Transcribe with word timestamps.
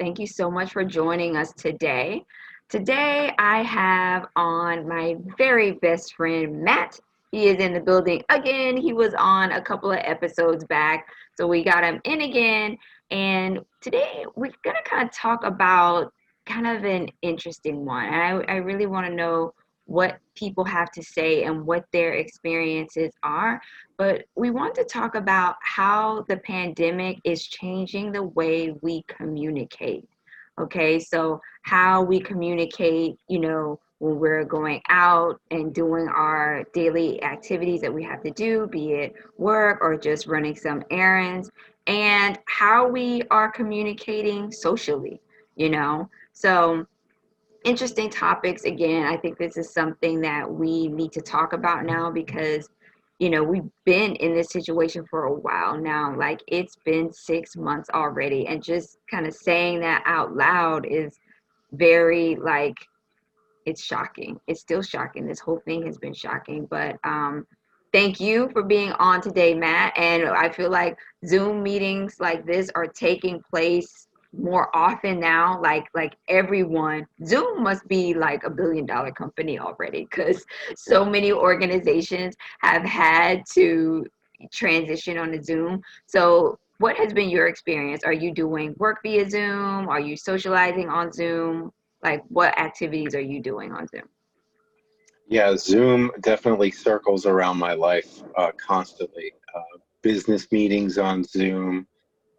Thank 0.00 0.18
you 0.18 0.26
so 0.26 0.50
much 0.50 0.72
for 0.72 0.82
joining 0.82 1.36
us 1.36 1.52
today. 1.52 2.24
Today, 2.68 3.32
I 3.38 3.62
have 3.62 4.26
on 4.34 4.88
my 4.88 5.14
very 5.38 5.72
best 5.72 6.14
friend, 6.14 6.60
Matt. 6.64 6.98
He 7.30 7.46
is 7.46 7.62
in 7.62 7.72
the 7.72 7.78
building 7.78 8.24
again. 8.30 8.76
He 8.76 8.92
was 8.92 9.14
on 9.14 9.52
a 9.52 9.62
couple 9.62 9.92
of 9.92 10.00
episodes 10.02 10.64
back, 10.64 11.06
so 11.38 11.46
we 11.46 11.62
got 11.62 11.84
him 11.84 12.00
in 12.02 12.22
again. 12.22 12.76
And 13.12 13.60
today, 13.80 14.24
we're 14.34 14.50
going 14.64 14.76
to 14.76 14.90
kind 14.90 15.08
of 15.08 15.14
talk 15.14 15.44
about 15.44 16.12
kind 16.46 16.66
of 16.66 16.82
an 16.82 17.08
interesting 17.22 17.84
one. 17.84 18.06
I, 18.06 18.40
I 18.48 18.56
really 18.56 18.86
want 18.86 19.06
to 19.06 19.14
know 19.14 19.54
what 19.86 20.18
people 20.34 20.64
have 20.64 20.90
to 20.92 21.02
say 21.02 21.44
and 21.44 21.66
what 21.66 21.84
their 21.92 22.14
experiences 22.14 23.12
are. 23.22 23.60
But 23.98 24.24
we 24.36 24.50
want 24.50 24.74
to 24.76 24.84
talk 24.84 25.14
about 25.14 25.56
how 25.62 26.24
the 26.28 26.38
pandemic 26.38 27.18
is 27.24 27.46
changing 27.46 28.12
the 28.12 28.22
way 28.22 28.74
we 28.82 29.04
communicate. 29.08 30.08
Okay, 30.60 30.98
so 30.98 31.40
how 31.62 32.02
we 32.02 32.20
communicate, 32.20 33.16
you 33.28 33.40
know, 33.40 33.80
when 34.00 34.18
we're 34.18 34.44
going 34.44 34.82
out 34.88 35.40
and 35.50 35.72
doing 35.72 36.08
our 36.08 36.64
daily 36.74 37.22
activities 37.22 37.80
that 37.80 37.94
we 37.94 38.02
have 38.02 38.20
to 38.22 38.32
do, 38.32 38.66
be 38.66 38.92
it 38.92 39.14
work 39.38 39.78
or 39.80 39.96
just 39.96 40.26
running 40.26 40.56
some 40.56 40.82
errands, 40.90 41.50
and 41.86 42.38
how 42.46 42.86
we 42.86 43.22
are 43.30 43.50
communicating 43.50 44.50
socially, 44.50 45.20
you 45.56 45.70
know. 45.70 46.08
So, 46.32 46.84
interesting 47.64 48.10
topics 48.10 48.64
again. 48.64 49.06
I 49.06 49.16
think 49.16 49.38
this 49.38 49.56
is 49.56 49.72
something 49.72 50.20
that 50.22 50.50
we 50.50 50.88
need 50.88 51.12
to 51.12 51.20
talk 51.20 51.52
about 51.52 51.84
now 51.84 52.10
because 52.10 52.68
you 53.22 53.30
know, 53.30 53.44
we've 53.44 53.70
been 53.84 54.16
in 54.16 54.34
this 54.34 54.50
situation 54.50 55.06
for 55.08 55.26
a 55.26 55.32
while 55.32 55.78
now. 55.78 56.12
Like 56.16 56.42
it's 56.48 56.74
been 56.84 57.12
six 57.12 57.54
months 57.54 57.88
already. 57.94 58.48
And 58.48 58.60
just 58.60 58.98
kind 59.08 59.28
of 59.28 59.32
saying 59.32 59.78
that 59.78 60.02
out 60.06 60.34
loud 60.34 60.84
is 60.86 61.20
very 61.70 62.34
like 62.34 62.74
it's 63.64 63.80
shocking. 63.80 64.40
It's 64.48 64.60
still 64.60 64.82
shocking. 64.82 65.24
This 65.24 65.38
whole 65.38 65.62
thing 65.64 65.86
has 65.86 65.98
been 65.98 66.14
shocking. 66.14 66.66
But 66.66 66.96
um 67.04 67.46
thank 67.92 68.18
you 68.18 68.50
for 68.52 68.64
being 68.64 68.90
on 68.94 69.20
today, 69.20 69.54
Matt. 69.54 69.96
And 69.96 70.24
I 70.24 70.48
feel 70.48 70.70
like 70.70 70.98
Zoom 71.24 71.62
meetings 71.62 72.16
like 72.18 72.44
this 72.44 72.72
are 72.74 72.88
taking 72.88 73.40
place 73.48 74.08
more 74.36 74.74
often 74.74 75.20
now 75.20 75.60
like 75.60 75.86
like 75.94 76.16
everyone 76.28 77.06
zoom 77.24 77.62
must 77.62 77.86
be 77.86 78.14
like 78.14 78.44
a 78.44 78.50
billion 78.50 78.86
dollar 78.86 79.12
company 79.12 79.58
already 79.58 80.08
because 80.10 80.44
so 80.74 81.04
many 81.04 81.32
organizations 81.32 82.34
have 82.60 82.82
had 82.82 83.42
to 83.52 84.06
transition 84.52 85.18
on 85.18 85.32
to 85.32 85.42
zoom. 85.42 85.82
So 86.06 86.58
what 86.78 86.96
has 86.96 87.12
been 87.12 87.28
your 87.30 87.46
experience? 87.46 88.02
Are 88.04 88.12
you 88.12 88.32
doing 88.32 88.74
work 88.78 89.00
via 89.02 89.28
zoom? 89.28 89.88
Are 89.88 90.00
you 90.00 90.16
socializing 90.16 90.88
on 90.88 91.12
zoom? 91.12 91.70
Like 92.02 92.22
what 92.28 92.58
activities 92.58 93.14
are 93.14 93.20
you 93.20 93.40
doing 93.40 93.72
on 93.72 93.86
zoom? 93.86 94.08
Yeah 95.28 95.56
zoom 95.56 96.10
definitely 96.20 96.70
circles 96.70 97.26
around 97.26 97.58
my 97.58 97.74
life 97.74 98.22
uh, 98.36 98.50
constantly. 98.56 99.32
Uh, 99.54 99.78
business 100.02 100.50
meetings 100.50 100.98
on 100.98 101.22
zoom 101.22 101.86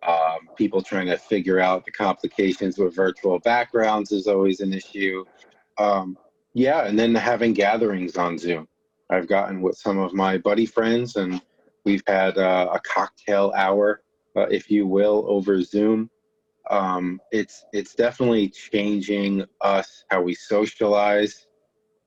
um, 0.06 0.50
people 0.58 0.82
trying 0.82 1.08
to 1.08 1.18
figure 1.18 1.60
out 1.60 1.86
the 1.86 1.92
complications 1.92 2.78
with 2.78 2.96
virtual 2.96 3.40
backgrounds 3.40 4.12
is 4.12 4.28
always 4.28 4.60
an 4.60 4.74
issue. 4.74 5.24
Um, 5.78 6.18
yeah, 6.54 6.86
and 6.86 6.98
then 6.98 7.16
having 7.16 7.54
gatherings 7.54 8.18
on 8.18 8.38
Zoom. 8.38 8.68
I've 9.10 9.28
gotten 9.28 9.62
with 9.62 9.78
some 9.78 9.98
of 10.00 10.14
my 10.14 10.38
buddy 10.38 10.66
friends, 10.66 11.16
and 11.16 11.42
we've 11.86 12.04
had 12.08 12.38
uh, 12.38 12.70
a 12.74 12.80
cocktail 12.82 13.54
hour, 13.56 14.02
uh, 14.36 14.48
if 14.50 14.70
you 14.70 14.88
will, 14.88 15.26
over 15.28 15.62
Zoom. 15.62 16.10
Um, 16.70 17.20
it's 17.32 17.66
it's 17.74 17.94
definitely 17.94 18.50
changing 18.50 19.46
us 19.62 20.06
how 20.10 20.22
we 20.22 20.34
socialize. 20.34 21.48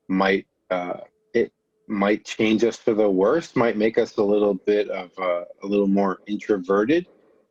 Might 0.08 0.46
uh, 0.70 1.00
it 1.34 1.52
might 1.88 2.24
change 2.24 2.64
us 2.64 2.76
for 2.76 2.94
the 2.94 3.08
worse. 3.08 3.54
Might 3.54 3.76
make 3.76 3.98
us 3.98 4.16
a 4.16 4.22
little 4.22 4.54
bit 4.54 4.88
of 4.88 5.10
uh, 5.18 5.44
a 5.62 5.66
little 5.66 5.88
more 5.88 6.18
introverted 6.26 7.06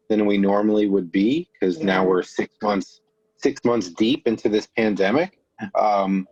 than 0.09 0.25
we 0.25 0.37
normally 0.37 0.87
would 0.87 1.11
be 1.11 1.49
because 1.53 1.79
yeah. 1.79 1.85
now 1.85 2.05
we're 2.05 2.23
six 2.23 2.53
months 2.61 3.01
six 3.37 3.63
months 3.65 3.89
deep 3.89 4.27
into 4.27 4.49
this 4.49 4.67
pandemic. 4.77 5.39
Um, 5.75 6.27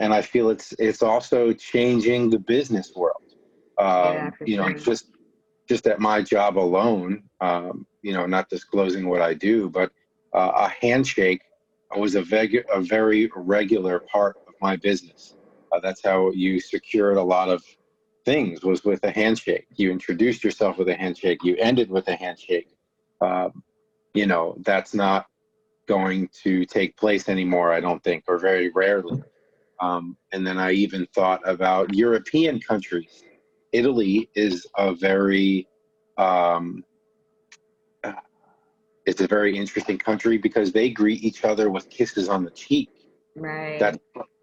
and 0.00 0.12
i 0.12 0.20
feel 0.20 0.50
it's 0.50 0.74
it's 0.80 1.02
also 1.02 1.52
changing 1.52 2.30
the 2.30 2.38
business 2.38 2.92
world. 2.96 3.22
Um, 3.78 4.14
yeah, 4.14 4.30
you 4.44 4.56
know 4.56 4.72
just 4.72 5.12
just 5.68 5.86
at 5.86 6.00
my 6.00 6.20
job 6.20 6.58
alone 6.58 7.22
um, 7.40 7.86
you 8.02 8.12
know 8.12 8.26
not 8.26 8.48
disclosing 8.48 9.08
what 9.08 9.22
i 9.22 9.32
do 9.32 9.70
but 9.70 9.90
uh, 10.34 10.50
a 10.68 10.68
handshake 10.84 11.42
was 11.96 12.14
a, 12.14 12.22
veg- 12.22 12.64
a 12.72 12.80
very 12.80 13.30
regular 13.36 14.00
part 14.00 14.36
of 14.48 14.54
my 14.60 14.76
business. 14.76 15.36
Uh, 15.72 15.80
that's 15.80 16.02
how 16.04 16.30
you 16.32 16.60
secured 16.60 17.16
a 17.16 17.22
lot 17.22 17.48
of 17.48 17.62
things 18.24 18.64
was 18.64 18.84
with 18.84 19.02
a 19.04 19.10
handshake. 19.10 19.66
You 19.76 19.90
introduced 19.90 20.42
yourself 20.42 20.78
with 20.78 20.88
a 20.88 20.94
handshake. 20.94 21.44
You 21.44 21.56
ended 21.56 21.90
with 21.90 22.08
a 22.08 22.16
handshake 22.16 22.73
um, 23.24 23.62
you 24.12 24.26
know, 24.26 24.54
that's 24.60 24.94
not 24.94 25.26
going 25.86 26.28
to 26.42 26.64
take 26.64 26.96
place 26.96 27.28
anymore, 27.28 27.72
I 27.72 27.80
don't 27.80 28.02
think, 28.02 28.24
or 28.28 28.38
very 28.38 28.70
rarely. 28.70 29.22
Um, 29.80 30.16
and 30.32 30.46
then 30.46 30.58
I 30.58 30.72
even 30.72 31.06
thought 31.14 31.40
about 31.44 31.94
European 31.94 32.60
countries. 32.60 33.24
Italy 33.72 34.30
is 34.34 34.66
a 34.76 34.94
very, 34.94 35.66
um, 36.16 36.84
uh, 38.04 38.12
it's 39.04 39.20
a 39.20 39.26
very 39.26 39.56
interesting 39.56 39.98
country 39.98 40.38
because 40.38 40.72
they 40.72 40.88
greet 40.90 41.22
each 41.22 41.44
other 41.44 41.70
with 41.70 41.90
kisses 41.90 42.28
on 42.28 42.44
the 42.44 42.50
cheek. 42.50 42.90
Right. 43.36 43.78
That's 43.80 43.98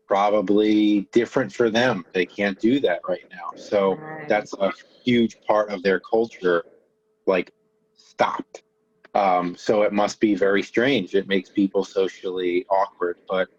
probably 0.07 1.07
different 1.13 1.53
for 1.53 1.69
them. 1.69 2.05
They 2.13 2.25
can't 2.25 2.59
do 2.59 2.81
that 2.81 2.99
right 3.07 3.25
now. 3.31 3.57
So 3.57 3.95
right. 3.95 4.27
that's 4.27 4.53
a 4.53 4.71
huge 5.03 5.37
part 5.47 5.69
of 5.69 5.81
their 5.81 6.01
culture, 6.01 6.65
like 7.25 7.51
stopped. 7.95 8.63
Um, 9.13 9.55
so 9.57 9.81
it 9.83 9.91
must 9.91 10.19
be 10.19 10.35
very 10.35 10.63
strange. 10.63 11.15
It 11.15 11.27
makes 11.27 11.49
people 11.49 11.83
socially 11.83 12.65
awkward. 12.69 13.17
But 13.27 13.49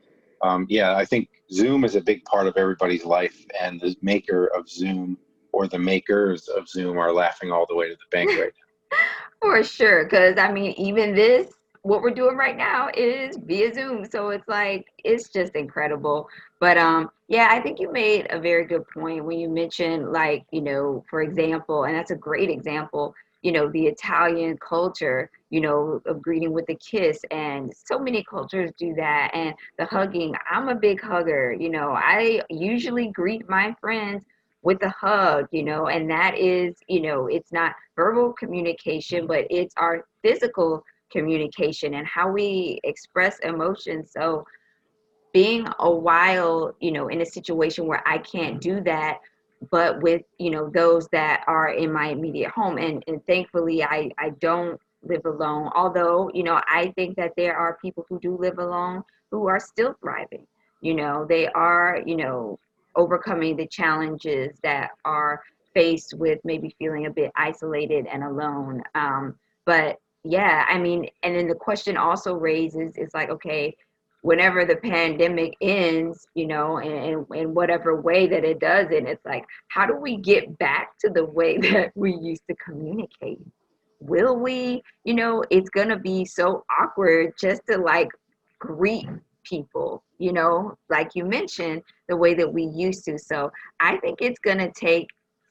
um, 0.42 0.66
yeah, 0.68 0.96
I 0.96 1.04
think 1.04 1.28
Zoom 1.52 1.84
is 1.84 1.94
a 1.94 2.00
big 2.00 2.24
part 2.24 2.46
of 2.46 2.56
everybody's 2.56 3.04
life, 3.04 3.46
and 3.60 3.80
the 3.80 3.94
maker 4.02 4.46
of 4.56 4.68
Zoom 4.68 5.18
or 5.52 5.68
the 5.68 5.78
makers 5.78 6.48
of 6.48 6.68
Zoom 6.68 6.98
are 6.98 7.12
laughing 7.12 7.52
all 7.52 7.66
the 7.68 7.74
way 7.76 7.88
to 7.88 7.94
the 7.94 8.08
bank 8.10 8.30
right 8.30 8.52
now. 8.92 8.98
For 9.40 9.62
sure, 9.62 10.04
because 10.04 10.38
I 10.38 10.50
mean, 10.50 10.72
even 10.72 11.14
this, 11.14 11.52
what 11.82 12.00
we're 12.00 12.14
doing 12.14 12.36
right 12.36 12.56
now 12.56 12.88
is 12.96 13.36
via 13.44 13.74
Zoom, 13.74 14.06
so 14.10 14.30
it's 14.30 14.48
like 14.48 14.86
it's 15.04 15.28
just 15.28 15.54
incredible. 15.54 16.28
But 16.60 16.78
um, 16.78 17.10
yeah, 17.28 17.48
I 17.50 17.60
think 17.60 17.78
you 17.78 17.92
made 17.92 18.26
a 18.30 18.40
very 18.40 18.64
good 18.64 18.84
point 18.88 19.24
when 19.24 19.38
you 19.38 19.48
mentioned, 19.48 20.12
like, 20.12 20.46
you 20.52 20.62
know, 20.62 21.04
for 21.10 21.22
example, 21.22 21.84
and 21.84 21.94
that's 21.94 22.12
a 22.12 22.16
great 22.16 22.48
example 22.48 23.14
you 23.42 23.50
know, 23.50 23.68
the 23.70 23.86
Italian 23.86 24.56
culture, 24.58 25.30
you 25.52 25.60
know, 25.60 26.00
of 26.06 26.22
greeting 26.22 26.50
with 26.50 26.64
a 26.70 26.74
kiss. 26.76 27.20
And 27.30 27.70
so 27.86 27.98
many 27.98 28.24
cultures 28.24 28.70
do 28.78 28.94
that. 28.94 29.30
And 29.34 29.54
the 29.78 29.84
hugging, 29.84 30.34
I'm 30.50 30.70
a 30.70 30.74
big 30.74 31.00
hugger. 31.02 31.52
You 31.52 31.68
know, 31.68 31.90
I 31.90 32.40
usually 32.48 33.08
greet 33.08 33.46
my 33.50 33.76
friends 33.78 34.24
with 34.62 34.82
a 34.82 34.88
hug, 34.88 35.48
you 35.52 35.62
know, 35.62 35.88
and 35.88 36.10
that 36.10 36.38
is, 36.38 36.76
you 36.88 37.02
know, 37.02 37.26
it's 37.26 37.52
not 37.52 37.74
verbal 37.96 38.32
communication, 38.32 39.26
but 39.26 39.46
it's 39.50 39.74
our 39.76 40.06
physical 40.22 40.82
communication 41.10 41.94
and 41.94 42.06
how 42.06 42.30
we 42.30 42.80
express 42.82 43.38
emotions. 43.40 44.10
So, 44.10 44.46
being 45.34 45.66
a 45.80 45.90
while, 45.90 46.74
you 46.80 46.92
know, 46.92 47.08
in 47.08 47.20
a 47.20 47.26
situation 47.26 47.86
where 47.86 48.02
I 48.06 48.18
can't 48.18 48.60
do 48.60 48.80
that, 48.82 49.18
but 49.70 50.02
with 50.02 50.22
you 50.38 50.50
know 50.50 50.70
those 50.74 51.08
that 51.12 51.44
are 51.46 51.70
in 51.70 51.92
my 51.92 52.08
immediate 52.08 52.50
home 52.50 52.78
and, 52.78 53.04
and 53.06 53.24
thankfully 53.26 53.80
i 53.84 54.10
i 54.18 54.30
don't 54.40 54.80
live 55.02 55.24
alone. 55.24 55.70
Although 55.74 56.30
you 56.34 56.42
know 56.42 56.60
i 56.68 56.92
think 56.96 57.16
that 57.16 57.32
there 57.36 57.56
are 57.56 57.78
people 57.80 58.06
who 58.08 58.18
do 58.20 58.36
live 58.36 58.58
alone 58.58 59.02
who 59.30 59.48
are 59.48 59.60
still 59.60 59.94
thriving. 60.00 60.46
You 60.80 60.94
know 60.94 61.26
they 61.28 61.48
are 61.48 62.02
you 62.06 62.16
know 62.16 62.58
overcoming 62.94 63.56
the 63.56 63.66
challenges 63.66 64.58
that 64.62 64.90
are 65.04 65.42
faced 65.74 66.14
with 66.18 66.38
maybe 66.44 66.74
feeling 66.78 67.06
a 67.06 67.10
bit 67.10 67.30
isolated 67.36 68.06
and 68.06 68.22
alone. 68.24 68.82
Um, 68.94 69.36
but 69.64 69.98
yeah 70.24 70.64
i 70.68 70.78
mean 70.78 71.04
and 71.24 71.34
then 71.34 71.48
the 71.48 71.54
question 71.54 71.96
also 71.96 72.34
raises 72.34 72.96
is 72.96 73.10
like 73.12 73.28
okay 73.28 73.74
whenever 74.22 74.64
the 74.64 74.76
pandemic 74.76 75.54
ends, 75.60 76.26
you 76.34 76.46
know, 76.46 76.78
and 76.78 77.26
in 77.34 77.54
whatever 77.54 78.00
way 78.00 78.26
that 78.28 78.44
it 78.44 78.60
does, 78.60 78.86
and 78.90 79.06
it's 79.06 79.24
like, 79.24 79.44
how 79.68 79.84
do 79.84 79.96
we 79.96 80.16
get 80.16 80.58
back 80.58 80.96
to 81.00 81.10
the 81.10 81.24
way 81.24 81.58
that 81.58 81.92
we 81.94 82.14
used 82.14 82.42
to 82.48 82.56
communicate? 82.56 83.40
Will 84.02 84.36
we, 84.36 84.82
you 85.04 85.14
know, 85.14 85.44
it's 85.50 85.70
gonna 85.70 85.98
be 85.98 86.24
so 86.24 86.64
awkward 86.78 87.34
just 87.38 87.62
to 87.68 87.78
like 87.78 88.08
greet 88.58 89.06
people, 89.44 90.02
you 90.18 90.32
know, 90.32 90.76
like 90.88 91.14
you 91.14 91.24
mentioned, 91.24 91.82
the 92.08 92.16
way 92.16 92.34
that 92.34 92.52
we 92.52 92.64
used 92.64 93.04
to. 93.04 93.18
So 93.18 93.50
I 93.80 93.96
think 93.98 94.20
it's 94.20 94.38
gonna 94.40 94.70
take 94.72 95.08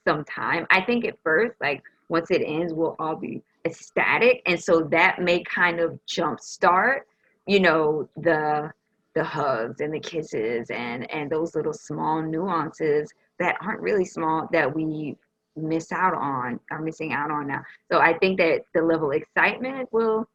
some 0.08 0.24
time. 0.26 0.66
I 0.70 0.82
think 0.82 1.06
at 1.06 1.18
first, 1.24 1.56
like 1.62 1.82
once 2.10 2.32
it 2.32 2.42
ends, 2.46 2.74
we'll 2.74 2.96
all 3.00 3.16
be 3.16 3.42
ecstatic, 3.66 4.42
and 4.46 4.60
so 4.60 4.82
that 4.92 5.22
may 5.22 5.44
kind 5.44 5.80
of 5.80 6.00
jumpstart, 6.08 7.02
you 7.48 7.60
know, 7.60 8.10
the 8.18 8.72
the 9.14 9.24
hugs 9.24 9.82
and 9.82 9.94
the 9.94 10.00
kisses 10.00 10.70
and 10.70 11.10
and 11.12 11.30
those 11.30 11.54
little 11.54 11.74
small 11.74 12.22
nuances 12.22 13.12
that 13.40 13.58
aren't 13.62 13.82
really 13.82 14.06
small 14.06 14.48
that 14.52 14.74
we 14.74 15.16
miss 15.56 15.92
out 15.92 16.14
on 16.14 16.60
are 16.72 16.82
missing 16.82 17.14
out 17.14 17.32
on 17.32 17.48
now. 17.48 17.64
So 17.92 18.00
I 18.00 18.18
think 18.18 18.38
that 18.40 18.62
the 18.74 18.82
level 18.82 19.12
of 19.12 19.18
excitement 19.18 19.90
will 19.92 20.28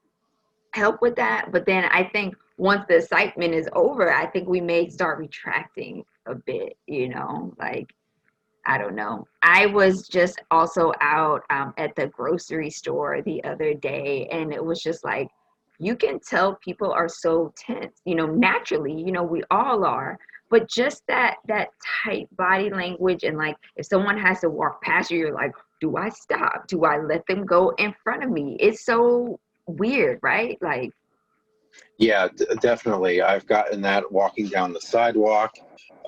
help 0.73 1.01
with 1.01 1.17
that. 1.17 1.53
But 1.53 1.67
then 1.67 1.85
I 1.85 2.05
think 2.05 2.35
once 2.59 2.85
the 2.89 2.97
excitement 2.97 3.55
is 3.55 3.69
over, 3.73 4.13
I 4.13 4.27
think 4.27 4.49
we 4.49 4.61
may 4.61 4.89
start 4.89 5.19
retracting 5.19 6.05
a 6.27 6.35
bit, 6.35 6.77
you 6.87 7.09
know, 7.09 7.55
like 7.59 7.95
I 8.67 8.79
don't 8.79 8.97
know. 8.97 9.27
I 9.43 9.67
was 9.67 10.09
just 10.09 10.43
also 10.51 10.93
out 11.01 11.43
um, 11.51 11.73
at 11.79 11.95
the 11.95 12.09
grocery 12.09 12.69
store 12.69 13.23
the 13.23 13.43
other 13.45 13.75
day, 13.75 14.29
and 14.33 14.53
it 14.53 14.63
was 14.63 14.83
just 14.83 15.05
like, 15.05 15.29
you 15.79 15.95
can 15.95 16.19
tell 16.19 16.57
people 16.57 16.91
are 16.91 17.09
so 17.09 17.53
tense, 17.57 18.01
you 18.05 18.17
know, 18.17 18.27
naturally, 18.27 18.93
you 18.93 19.13
know, 19.13 19.23
we 19.23 19.43
all 19.51 19.85
are. 19.85 20.19
But 20.51 20.69
just 20.69 21.03
that 21.09 21.37
that 21.49 21.69
tight 22.05 22.29
body 22.37 22.71
language 22.71 23.25
and 23.25 23.37
like 23.37 23.57
if 23.77 23.87
someone 23.87 24.19
has 24.19 24.41
to 24.41 24.51
walk 24.51 24.83
past 24.83 25.11
you, 25.11 25.19
you're 25.19 25.35
like, 25.35 25.53
do 25.81 25.97
I 25.97 26.09
stop? 26.09 26.67
Do 26.69 26.85
I 26.85 26.99
let 26.99 27.27
them 27.27 27.45
go 27.45 27.71
in 27.79 27.95
front 28.03 28.25
of 28.25 28.31
me? 28.31 28.57
It's 28.61 28.85
so 28.85 29.39
weird, 29.67 30.21
right? 30.23 30.57
Like 30.61 30.91
Yeah, 31.99 32.29
d- 32.37 32.47
definitely. 32.61 33.23
I've 33.23 33.47
gotten 33.47 33.81
that 33.83 34.11
walking 34.11 34.49
down 34.49 34.73
the 34.73 34.81
sidewalk, 34.81 35.53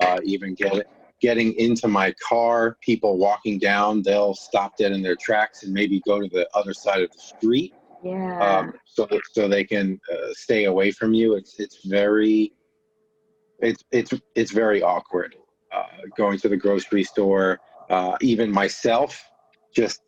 uh, 0.01 0.19
even 0.23 0.55
get, 0.55 0.85
getting 1.21 1.53
into 1.55 1.89
my 1.89 2.13
car, 2.25 2.77
people 2.81 3.17
walking 3.17 3.59
down, 3.59 4.01
they'll 4.03 4.33
stop 4.33 4.77
dead 4.77 4.93
in 4.93 5.01
their 5.01 5.17
tracks 5.19 5.63
and 5.63 5.73
maybe 5.73 6.01
go 6.07 6.21
to 6.21 6.29
the 6.29 6.47
other 6.55 6.73
side 6.73 7.01
of 7.01 7.11
the 7.11 7.19
street 7.19 7.73
yeah. 8.03 8.59
um, 8.59 8.73
so 8.85 9.07
so 9.33 9.47
they 9.47 9.63
can 9.63 9.99
uh, 10.11 10.31
stay 10.31 10.65
away 10.65 10.91
from 10.91 11.13
you. 11.13 11.35
It's 11.35 11.59
it's 11.59 11.85
very 11.85 12.53
it's 13.61 13.83
it's 13.91 14.13
it's 14.35 14.51
very 14.51 14.81
awkward 14.81 15.35
uh, 15.73 15.83
going 16.17 16.39
to 16.39 16.49
the 16.49 16.57
grocery 16.57 17.03
store. 17.03 17.59
Uh, 17.89 18.15
even 18.21 18.51
myself, 18.51 19.29
just 19.73 20.01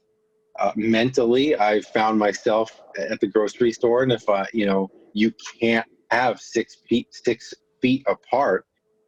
uh, 0.60 0.72
mentally, 0.76 1.58
I 1.58 1.82
found 1.82 2.20
myself 2.20 2.82
at 2.98 3.20
the 3.20 3.28
grocery 3.28 3.72
store, 3.72 4.04
and 4.04 4.12
if 4.12 4.28
I 4.30 4.46
you 4.54 4.66
know 4.66 4.90
you 5.14 5.32
can't 5.60 5.88
have 6.12 6.40
six 6.40 6.78
feet 6.88 7.08
six 7.12 7.54
feet 7.82 8.04
apart 8.08 8.66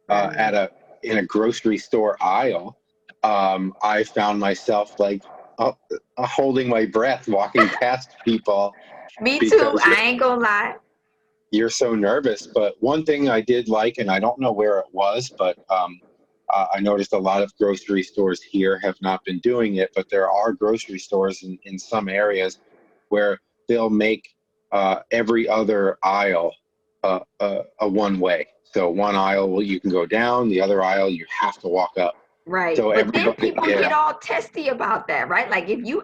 uh, 0.08 0.32
at 0.36 0.54
a 0.54 0.70
in 1.02 1.18
a 1.18 1.24
grocery 1.24 1.78
store 1.78 2.16
aisle. 2.20 2.78
Um, 3.22 3.72
I 3.82 4.04
found 4.04 4.38
myself 4.38 4.98
like 4.98 5.22
uh, 5.58 5.72
uh, 6.18 6.26
holding 6.26 6.68
my 6.68 6.84
breath, 6.84 7.26
walking 7.26 7.68
past 7.68 8.10
people 8.24 8.74
Me 9.20 9.38
too. 9.38 9.78
I 9.82 10.02
ain't 10.02 10.20
gonna 10.20 10.40
lie. 10.40 10.76
You're 11.54 11.70
so 11.70 11.94
nervous. 11.94 12.46
But 12.46 12.74
one 12.80 13.04
thing 13.04 13.28
I 13.28 13.40
did 13.40 13.68
like, 13.68 13.98
and 13.98 14.10
I 14.10 14.18
don't 14.18 14.40
know 14.40 14.52
where 14.52 14.78
it 14.78 14.86
was, 14.92 15.30
but 15.30 15.56
um, 15.70 16.00
uh, 16.52 16.66
I 16.74 16.80
noticed 16.80 17.12
a 17.12 17.18
lot 17.18 17.42
of 17.42 17.56
grocery 17.56 18.02
stores 18.02 18.42
here 18.42 18.78
have 18.80 19.00
not 19.00 19.24
been 19.24 19.38
doing 19.38 19.76
it. 19.76 19.90
But 19.94 20.10
there 20.10 20.30
are 20.30 20.52
grocery 20.52 20.98
stores 20.98 21.42
in, 21.42 21.58
in 21.64 21.78
some 21.78 22.08
areas 22.08 22.58
where 23.08 23.40
they'll 23.68 23.90
make 23.90 24.34
uh, 24.72 25.00
every 25.10 25.48
other 25.48 25.98
aisle 26.02 26.52
uh, 27.04 27.20
uh, 27.40 27.62
a 27.80 27.88
one 27.88 28.18
way. 28.18 28.46
So 28.64 28.90
one 28.90 29.14
aisle 29.14 29.50
well, 29.50 29.62
you 29.62 29.78
can 29.78 29.90
go 29.90 30.04
down, 30.04 30.48
the 30.48 30.60
other 30.60 30.82
aisle 30.82 31.08
you 31.08 31.24
have 31.40 31.58
to 31.60 31.68
walk 31.68 31.96
up. 31.96 32.16
Right. 32.46 32.76
So 32.76 32.92
but 32.92 33.12
then 33.12 33.32
people 33.34 33.68
yeah. 33.68 33.82
get 33.82 33.92
all 33.92 34.14
testy 34.14 34.68
about 34.68 35.06
that, 35.08 35.28
right? 35.28 35.48
Like 35.48 35.68
if 35.68 35.86
you 35.86 36.02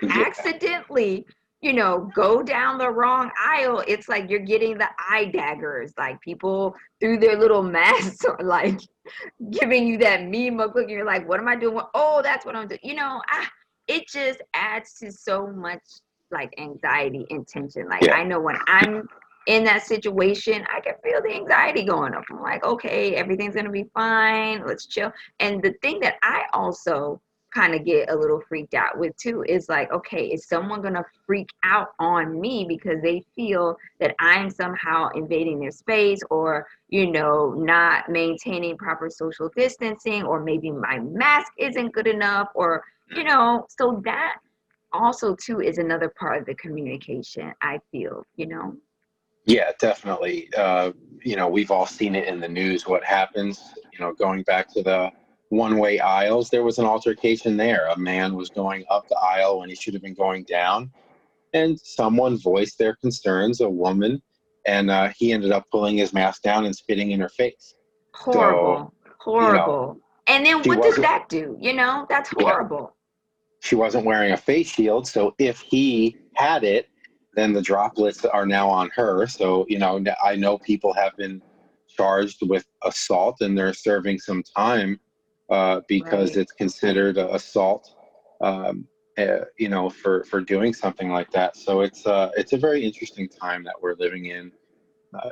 Yeah. 1.27 1.35
You 1.63 1.75
know, 1.75 2.11
go 2.15 2.43
down 2.43 2.79
the 2.79 2.91
wrong 2.91 3.31
aisle, 3.39 3.83
it's 3.87 4.09
like 4.09 4.31
you're 4.31 4.39
getting 4.41 4.79
the 4.79 4.89
eye 5.11 5.27
daggers. 5.27 5.93
Like 5.99 6.21
people 6.21 6.75
through 7.01 7.19
their 7.19 7.37
little 7.37 7.63
masks 7.63 8.25
are 8.25 8.39
like 8.43 8.81
giving 9.51 9.87
you 9.87 9.99
that 9.99 10.25
mean 10.25 10.57
look. 10.57 10.77
and 10.77 10.91
You're 10.91 11.05
like, 11.05 11.29
what 11.29 11.39
am 11.41 11.49
I 11.49 11.57
doing? 11.57 11.85
Oh, 11.95 12.23
that's 12.23 12.47
what 12.47 12.57
I'm 12.57 12.69
doing. 12.69 12.81
You 12.83 12.95
know, 12.95 13.21
ah, 13.31 13.51
it 13.89 14.09
just 14.09 14.41
adds 14.55 14.95
to 15.01 15.13
so 15.13 15.49
much 15.49 15.83
like 16.31 16.55
anxiety 16.59 17.27
and 17.31 17.47
tension. 17.47 17.89
Like 17.89 18.05
Yeah. 18.05 18.15
I 18.15 18.25
know 18.25 18.41
when 18.41 18.57
I'm 18.67 19.07
in 19.47 19.65
that 19.65 19.83
situation, 19.83 20.65
I 20.75 20.81
can 20.81 20.95
feel 21.03 21.21
the 21.23 21.35
anxiety 21.35 21.83
going 21.85 22.15
up. 22.15 22.25
I'm 22.31 22.41
like, 22.41 22.65
okay, 22.65 23.17
everything's 23.17 23.55
gonna 23.55 23.71
be 23.71 23.85
fine. 23.93 24.65
Let's 24.67 24.87
chill. 24.87 25.13
And 25.41 25.63
the 25.63 25.75
thing 25.83 26.01
that 26.01 26.17
I 26.23 26.45
also 26.53 27.21
kind 27.53 27.75
of 27.75 27.85
get 27.85 28.11
a 28.11 28.17
little 28.17 28.41
freaked 28.49 28.75
out 28.75 28.99
with 28.99 29.17
too 29.17 29.45
is 29.49 29.69
like, 29.69 29.91
okay, 29.93 30.27
is 30.27 30.47
someone 30.47 30.83
gonna 30.83 31.05
freak 31.27 31.49
out 31.65 31.89
on 31.99 32.41
me 32.41 32.65
because 32.69 33.03
they 33.03 33.23
feel 33.35 33.77
that 33.99 34.15
I'm 34.19 34.51
somehow 34.51 35.09
invading 35.15 35.61
their 35.61 35.71
space 35.71 36.21
or, 36.31 36.67
you 36.89 37.11
know, 37.11 37.55
not 37.57 38.09
maintaining 38.09 38.77
proper 38.77 39.11
social 39.11 39.51
distancing, 39.57 40.23
or 40.23 40.41
maybe 40.41 40.71
my 40.71 40.99
mask 40.99 41.53
isn't 41.59 41.93
good 41.93 42.07
enough, 42.07 42.49
or, 42.55 42.85
you 43.11 43.25
know, 43.25 43.67
so 43.69 44.01
that 44.05 44.37
also 44.93 45.37
too 45.37 45.61
is 45.61 45.79
another 45.79 46.13
part 46.19 46.41
of 46.41 46.47
the 46.47 46.55
communication, 46.55 47.53
I 47.63 47.79
feel, 47.91 48.27
you 48.37 48.47
know. 48.47 48.77
Yeah, 49.47 49.73
definitely. 49.81 50.49
Uh, 50.57 50.93
you 51.23 51.37
know, 51.37 51.49
we've 51.49 51.71
all 51.71 51.87
seen 51.87 52.15
it 52.15 52.29
in 52.29 52.41
the 52.41 52.49
news 52.49 52.87
what 52.87 53.05
happens. 53.05 53.75
You 53.93 53.99
know, 53.99 54.13
going 54.13 54.43
back 54.43 54.73
to 54.75 54.83
the 54.83 55.11
one 55.51 55.79
way 55.79 55.99
aisles, 55.99 56.49
there 56.49 56.63
was 56.63 56.79
an 56.79 56.87
altercation 56.87 57.57
there. 57.57 57.89
A 57.89 57.99
man 57.99 58.35
was 58.35 58.51
going 58.51 58.85
up 58.89 59.07
the 59.09 59.19
aisle 59.19 59.59
when 59.59 59.69
he 59.69 59.75
should 59.75 59.95
have 59.95 60.03
been 60.03 60.15
going 60.15 60.45
down, 60.45 60.91
and 61.53 61.79
someone 61.79 62.39
voiced 62.39 62.79
their 62.79 62.95
concerns, 62.97 63.61
a 63.61 63.69
woman, 63.69 64.23
and 64.67 64.91
uh, 64.91 65.11
he 65.17 65.33
ended 65.33 65.51
up 65.51 65.65
pulling 65.71 65.99
his 65.99 66.13
mask 66.13 66.43
down 66.43 66.65
and 66.65 66.75
spitting 66.75 67.11
in 67.11 67.21
her 67.21 67.29
face. 67.29 67.75
Horrible. 68.15 68.95
horrible. 69.19 69.99
and 70.29 70.47
then 70.47 70.63
what 70.63 70.83
does 70.83 70.97
that 70.97 71.29
do? 71.29 71.57
You 71.61 71.75
know, 71.75 72.07
that's 72.09 72.31
Yeah. 72.39 72.45
horrible. 72.45 72.97
She 73.63 73.75
wasn't 73.75 74.07
wearing 74.07 74.33
a 74.33 74.37
face 74.37 74.69
shield, 74.69 75.07
so 75.07 75.35
if 75.39 75.61
he 75.61 76.17
had 76.35 76.63
it, 76.65 76.89
then 77.35 77.53
the 77.53 77.61
droplets 77.61 78.25
are 78.25 78.47
now 78.47 78.69
on 78.69 78.89
her. 78.95 79.27
So, 79.27 79.67
you 79.69 79.79
know, 79.79 80.03
I 80.25 80.37
know 80.37 80.59
people 80.59 80.93
have 80.95 81.17
been 81.17 81.43
charged 81.89 82.49
with 82.49 82.65
assault 82.85 83.41
and 83.41 83.59
they're 83.59 83.75
serving 83.75 84.21
some 84.21 84.43
time 84.57 84.99
uh, 85.51 85.81
because 85.89 86.31
Right. 86.31 86.43
it's 86.43 86.53
considered 86.53 87.19
a 87.19 87.35
assault, 87.35 87.89
um, 88.41 88.87
uh, 89.19 89.45
you 89.59 89.69
know, 89.69 89.91
for, 89.91 90.25
for 90.25 90.41
doing 90.41 90.73
something 90.73 91.11
like 91.11 91.31
that. 91.33 91.57
So 91.57 91.81
it's, 91.81 92.07
uh, 92.07 92.31
it's 92.37 92.53
a 92.53 92.59
very 92.59 92.85
interesting 92.85 93.29
time 93.29 93.65
that 93.65 93.75
we're 93.81 93.97
living 93.99 94.27
in. 94.27 94.53
Uh, 95.15 95.31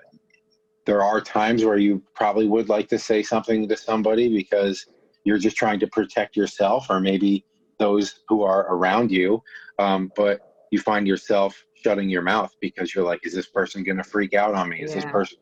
there 0.87 1.02
are 1.02 1.20
times 1.20 1.64
where 1.64 1.76
you 1.76 2.02
probably 2.14 2.48
would 2.48 2.68
like 2.68 2.88
to 2.88 2.98
say 2.98 3.22
something 3.22 3.68
to 3.68 3.76
somebody 3.76 4.28
because 4.34 4.87
you're 5.25 5.38
just 5.38 5.56
trying 5.56 5.78
to 5.80 5.87
protect 5.88 6.37
yourself 6.37 6.87
or 6.88 7.00
maybe 7.00 7.44
those 7.78 8.20
who 8.28 8.42
are 8.42 8.75
around 8.75 9.10
you. 9.10 9.42
Um, 9.78 10.10
but 10.16 10.40
you 10.70 10.80
find 10.80 11.06
yourself 11.06 11.62
shutting 11.75 12.08
your 12.08 12.22
mouth 12.22 12.50
because 12.60 12.94
you're 12.94 13.04
like, 13.04 13.20
is 13.25 13.34
this 13.34 13.48
person 13.48 13.84
going 13.84 13.98
to 13.98 14.04
freak 14.04 14.34
out 14.34 14.54
on 14.54 14.70
me? 14.70 14.82
Is 14.82 14.94
this 14.94 15.04
person, 15.04 15.38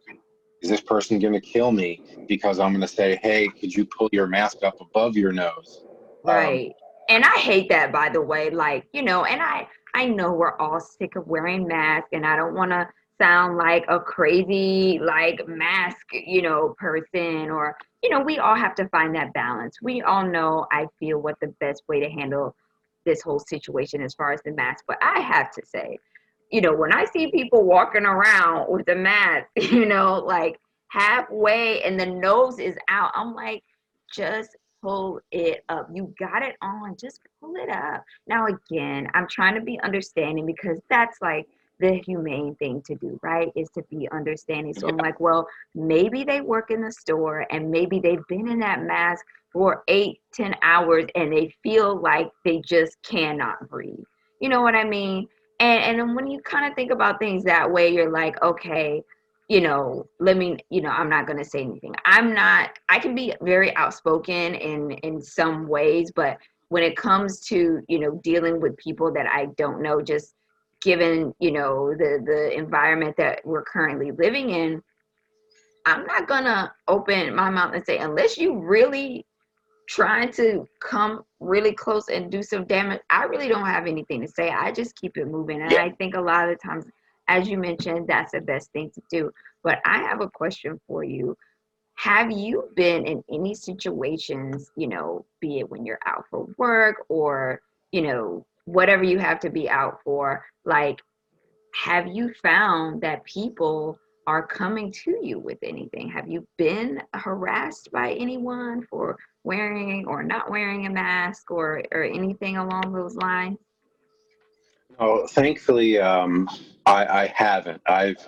is 0.66 0.70
this 0.70 0.80
person 0.80 1.20
going 1.20 1.32
to 1.32 1.40
kill 1.40 1.70
me 1.70 2.02
because 2.28 2.58
I'm 2.58 2.72
going 2.72 2.80
to 2.80 2.88
say, 2.88 3.18
hey, 3.22 3.48
could 3.60 3.72
you 3.72 3.86
pull 3.86 4.08
your 4.12 4.26
mask 4.26 4.64
up 4.64 4.74
above 4.80 5.16
your 5.16 5.32
nose? 5.32 5.84
Um, 6.26 6.34
Right. 6.34 6.74
and 7.08 7.24
I 7.24 7.38
hate 7.38 7.68
that 7.70 7.92
by 7.92 8.08
the 8.08 8.20
way. 8.20 8.50
Like, 8.50 8.84
you 8.92 9.02
know, 9.02 9.24
and 9.24 9.40
I 9.40 9.68
I 9.94 10.06
know 10.06 10.32
we're 10.32 10.56
all 10.58 10.80
sick 10.80 11.14
of 11.16 11.26
wearing 11.28 11.68
masks 11.68 12.08
and 12.12 12.26
I 12.26 12.36
don't 12.36 12.54
want 12.54 12.72
to 12.72 12.88
sound 13.22 13.56
like 13.56 13.84
a 13.88 14.00
crazy 14.00 14.98
like 15.00 15.40
mask, 15.46 16.04
you 16.12 16.42
know, 16.42 16.74
person 16.78 17.48
or 17.50 17.76
you 18.02 18.10
know, 18.10 18.20
we 18.20 18.38
all 18.38 18.56
have 18.56 18.74
to 18.76 18.88
find 18.88 19.14
that 19.14 19.32
balance. 19.34 19.76
We 19.80 20.02
all 20.02 20.26
know 20.26 20.66
I 20.72 20.86
feel 20.98 21.18
what 21.20 21.36
the 21.40 21.54
best 21.60 21.84
way 21.88 22.00
to 22.00 22.10
handle 22.10 22.56
this 23.04 23.22
whole 23.22 23.38
situation 23.38 24.02
as 24.02 24.14
far 24.14 24.32
as 24.32 24.40
the 24.44 24.52
mask, 24.52 24.84
but 24.88 24.98
I 25.00 25.20
have 25.20 25.52
to 25.52 25.62
say, 25.64 25.96
you 26.50 26.60
know, 26.60 26.74
when 26.74 26.92
I 26.92 27.04
see 27.06 27.30
people 27.30 27.64
walking 27.64 28.04
around 28.04 28.70
with 28.70 28.88
a 28.88 28.94
mask, 28.94 29.46
you 29.56 29.86
know, 29.86 30.18
like 30.18 30.58
halfway 30.88 31.82
and 31.82 31.98
the 31.98 32.06
nose 32.06 32.58
is 32.58 32.76
out, 32.88 33.12
I'm 33.14 33.34
like, 33.34 33.62
just 34.12 34.56
pull 34.82 35.20
it 35.32 35.64
up. 35.68 35.88
You 35.92 36.14
got 36.18 36.42
it 36.42 36.56
on, 36.62 36.96
just 37.00 37.20
pull 37.40 37.54
it 37.56 37.68
up. 37.68 38.04
Now, 38.26 38.46
again, 38.46 39.08
I'm 39.14 39.26
trying 39.28 39.54
to 39.54 39.60
be 39.60 39.80
understanding 39.80 40.46
because 40.46 40.80
that's 40.88 41.18
like 41.20 41.46
the 41.80 41.94
humane 41.94 42.54
thing 42.56 42.82
to 42.86 42.94
do, 42.94 43.18
right? 43.22 43.50
Is 43.56 43.68
to 43.70 43.82
be 43.90 44.08
understanding. 44.12 44.74
So 44.74 44.88
I'm 44.88 44.96
like, 44.96 45.20
well, 45.20 45.46
maybe 45.74 46.24
they 46.24 46.40
work 46.40 46.70
in 46.70 46.80
the 46.80 46.92
store 46.92 47.46
and 47.50 47.70
maybe 47.70 47.98
they've 47.98 48.26
been 48.28 48.48
in 48.48 48.60
that 48.60 48.82
mask 48.82 49.24
for 49.52 49.82
eight, 49.88 50.20
ten 50.32 50.54
hours 50.62 51.06
and 51.14 51.32
they 51.32 51.52
feel 51.62 52.00
like 52.00 52.30
they 52.44 52.60
just 52.64 52.96
cannot 53.02 53.68
breathe. 53.68 54.04
You 54.40 54.48
know 54.48 54.62
what 54.62 54.74
I 54.74 54.84
mean? 54.84 55.26
And 55.60 56.00
and 56.00 56.16
when 56.16 56.26
you 56.26 56.40
kind 56.40 56.70
of 56.70 56.74
think 56.74 56.90
about 56.90 57.18
things 57.18 57.44
that 57.44 57.70
way, 57.70 57.92
you're 57.92 58.10
like, 58.10 58.42
okay, 58.42 59.02
you 59.48 59.60
know, 59.60 60.06
let 60.18 60.36
me, 60.36 60.58
you 60.70 60.80
know, 60.80 60.90
I'm 60.90 61.08
not 61.08 61.26
going 61.26 61.38
to 61.38 61.48
say 61.48 61.62
anything. 61.62 61.94
I'm 62.04 62.34
not, 62.34 62.70
I 62.88 62.98
can 62.98 63.14
be 63.14 63.32
very 63.40 63.74
outspoken 63.76 64.56
in, 64.56 64.90
in 64.90 65.22
some 65.22 65.68
ways, 65.68 66.10
but 66.10 66.36
when 66.68 66.82
it 66.82 66.96
comes 66.96 67.40
to 67.46 67.80
you 67.88 67.98
know 67.98 68.20
dealing 68.22 68.60
with 68.60 68.76
people 68.76 69.12
that 69.12 69.26
I 69.26 69.46
don't 69.56 69.82
know, 69.82 70.00
just 70.02 70.34
given 70.82 71.34
you 71.38 71.52
know 71.52 71.94
the 71.96 72.22
the 72.24 72.56
environment 72.56 73.16
that 73.18 73.40
we're 73.44 73.64
currently 73.64 74.10
living 74.12 74.50
in, 74.50 74.82
I'm 75.84 76.06
not 76.06 76.28
gonna 76.28 76.72
open 76.88 77.34
my 77.34 77.50
mouth 77.50 77.74
and 77.74 77.84
say 77.84 77.98
unless 77.98 78.36
you 78.36 78.58
really 78.58 79.25
trying 79.88 80.32
to 80.32 80.66
come 80.80 81.24
really 81.40 81.72
close 81.72 82.08
and 82.08 82.30
do 82.30 82.42
some 82.42 82.64
damage, 82.64 83.00
I 83.10 83.24
really 83.24 83.48
don't 83.48 83.66
have 83.66 83.86
anything 83.86 84.20
to 84.22 84.28
say. 84.28 84.50
I 84.50 84.72
just 84.72 84.96
keep 84.96 85.16
it 85.16 85.26
moving. 85.26 85.62
And 85.62 85.74
I 85.74 85.90
think 85.90 86.16
a 86.16 86.20
lot 86.20 86.48
of 86.48 86.50
the 86.50 86.68
times, 86.68 86.86
as 87.28 87.48
you 87.48 87.58
mentioned, 87.58 88.08
that's 88.08 88.32
the 88.32 88.40
best 88.40 88.72
thing 88.72 88.90
to 88.90 89.02
do. 89.10 89.32
But 89.62 89.80
I 89.84 89.98
have 89.98 90.20
a 90.20 90.30
question 90.30 90.80
for 90.86 91.04
you. 91.04 91.36
Have 91.94 92.30
you 92.30 92.68
been 92.76 93.06
in 93.06 93.24
any 93.30 93.54
situations, 93.54 94.70
you 94.76 94.86
know, 94.86 95.24
be 95.40 95.60
it 95.60 95.70
when 95.70 95.86
you're 95.86 96.00
out 96.04 96.24
for 96.30 96.46
work 96.58 97.04
or, 97.08 97.62
you 97.90 98.02
know, 98.02 98.44
whatever 98.66 99.02
you 99.02 99.18
have 99.18 99.40
to 99.40 99.50
be 99.50 99.68
out 99.70 100.00
for, 100.04 100.44
like, 100.64 101.00
have 101.72 102.06
you 102.06 102.32
found 102.42 103.00
that 103.02 103.24
people 103.24 103.98
are 104.26 104.46
coming 104.46 104.90
to 104.90 105.18
you 105.22 105.38
with 105.38 105.58
anything? 105.62 106.08
Have 106.10 106.28
you 106.28 106.46
been 106.56 107.00
harassed 107.14 107.90
by 107.92 108.12
anyone 108.12 108.84
for 108.90 109.16
wearing 109.44 110.06
or 110.06 110.22
not 110.22 110.50
wearing 110.50 110.86
a 110.86 110.90
mask 110.90 111.50
or, 111.50 111.82
or 111.92 112.02
anything 112.02 112.56
along 112.56 112.92
those 112.92 113.14
lines? 113.14 113.58
Oh, 114.98 115.26
thankfully, 115.26 115.98
um, 115.98 116.48
I, 116.86 117.06
I 117.06 117.26
haven't. 117.34 117.82
I've 117.86 118.26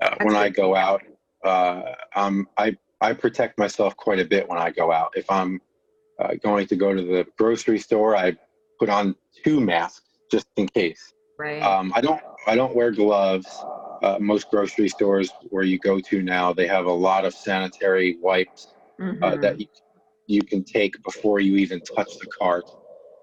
uh, 0.00 0.16
when 0.20 0.36
I 0.36 0.48
go 0.48 0.74
out, 0.74 1.02
uh, 1.44 1.82
um, 2.14 2.48
I 2.58 2.76
I 3.00 3.12
protect 3.14 3.58
myself 3.58 3.96
quite 3.96 4.20
a 4.20 4.24
bit 4.24 4.48
when 4.48 4.58
I 4.58 4.70
go 4.70 4.92
out. 4.92 5.12
If 5.16 5.30
I'm 5.30 5.60
uh, 6.18 6.34
going 6.42 6.66
to 6.66 6.76
go 6.76 6.94
to 6.94 7.02
the 7.02 7.26
grocery 7.38 7.78
store, 7.78 8.14
I 8.14 8.36
put 8.78 8.88
on 8.88 9.16
two 9.42 9.60
masks 9.60 10.06
just 10.30 10.46
in 10.56 10.68
case. 10.68 11.14
Right. 11.38 11.62
Um, 11.62 11.92
I 11.94 12.00
don't 12.00 12.20
I 12.46 12.56
don't 12.56 12.74
wear 12.74 12.90
gloves. 12.90 13.48
Uh, 14.02 14.18
most 14.20 14.50
grocery 14.50 14.88
stores 14.88 15.32
where 15.50 15.62
you 15.62 15.78
go 15.78 16.00
to 16.00 16.22
now, 16.22 16.52
they 16.52 16.66
have 16.66 16.86
a 16.86 16.92
lot 16.92 17.24
of 17.24 17.32
sanitary 17.34 18.16
wipes 18.20 18.74
uh, 19.22 19.36
Mhm. 19.36 19.40
that 19.40 19.60
you, 19.60 19.66
you 20.26 20.42
can 20.42 20.64
take 20.64 20.94
before 21.04 21.40
you 21.40 21.56
even 21.56 21.80
touch 21.96 22.18
the 22.20 22.26
cart. 22.40 22.64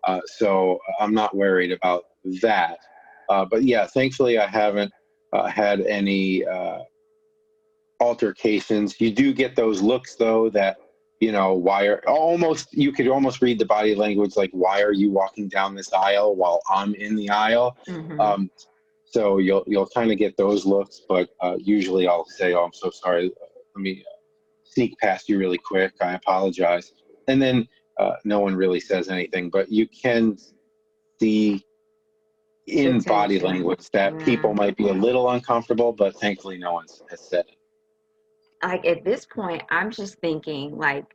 Uh, 0.08 0.22
so 0.26 0.80
I'm 1.00 1.14
not 1.14 1.36
worried 1.36 1.72
about 1.72 2.04
that. 2.42 2.78
Uh, 3.30 3.46
but 3.46 3.64
yeah, 3.64 3.86
thankfully 3.88 4.38
I 4.38 4.48
haven't 4.48 4.92
uh, 5.34 5.48
had 5.48 5.82
any 5.82 6.46
uh, 6.46 6.80
altercations. 8.00 9.00
You 9.00 9.12
do 9.12 9.34
get 9.34 9.56
those 9.56 9.82
looks 9.82 10.16
though 10.16 10.50
that 10.52 10.78
you 11.20 11.32
know 11.32 11.54
why 11.54 11.86
are 11.88 12.02
almost 12.08 12.72
you 12.72 12.92
could 12.92 13.08
almost 13.08 13.42
read 13.42 13.60
the 13.60 13.66
body 13.66 13.94
language 13.96 14.38
like 14.38 14.52
why 14.54 14.82
are 14.82 14.94
you 14.94 15.12
walking 15.12 15.50
down 15.50 15.76
this 15.76 15.92
aisle 15.94 16.36
while 16.36 16.62
I'm 16.70 16.96
in 16.96 17.16
the 17.16 17.30
aisle. 17.30 17.76
Mhm. 17.88 18.20
Um, 18.20 18.50
so 19.12 19.40
you'll 19.40 19.64
you'll 19.66 19.88
kind 19.88 20.12
of 20.12 20.18
get 20.18 20.38
those 20.38 20.66
looks, 20.66 21.02
but 21.10 21.30
uh, 21.42 21.56
usually 21.58 22.08
I'll 22.08 22.26
say, 22.26 22.54
"Oh, 22.54 22.64
I'm 22.64 22.74
so 22.74 22.92
sorry. 22.92 23.32
Let 23.76 23.82
me 23.82 24.04
uh, 24.06 24.18
sneak 24.64 24.98
past 25.00 25.28
you 25.28 25.40
really 25.40 25.58
quick. 25.58 25.94
I 26.00 26.14
apologize." 26.14 26.94
And 27.28 27.42
then 27.42 27.68
uh, 28.00 28.14
no 28.24 28.40
one 28.40 28.56
really 28.56 28.80
says 28.80 29.10
anything, 29.10 29.50
but 29.50 29.72
you 29.72 29.88
can 29.88 30.38
see 31.20 31.66
in 32.68 33.00
body 33.00 33.40
language 33.40 33.90
that 33.94 34.14
Yeah. 34.20 34.26
people 34.26 34.54
might 34.54 34.78
be 34.78 34.90
a 34.90 34.94
little 34.94 35.32
uncomfortable, 35.32 35.92
but 35.92 36.16
thankfully 36.20 36.60
no 36.60 36.74
one 36.74 36.86
has 37.10 37.22
said 37.22 37.46
it. 37.48 37.56
like 38.62 38.86
at 38.86 39.04
this 39.04 39.26
point, 39.26 39.64
I'm 39.72 39.90
just 39.90 40.20
thinking 40.20 40.78
like, 40.78 41.06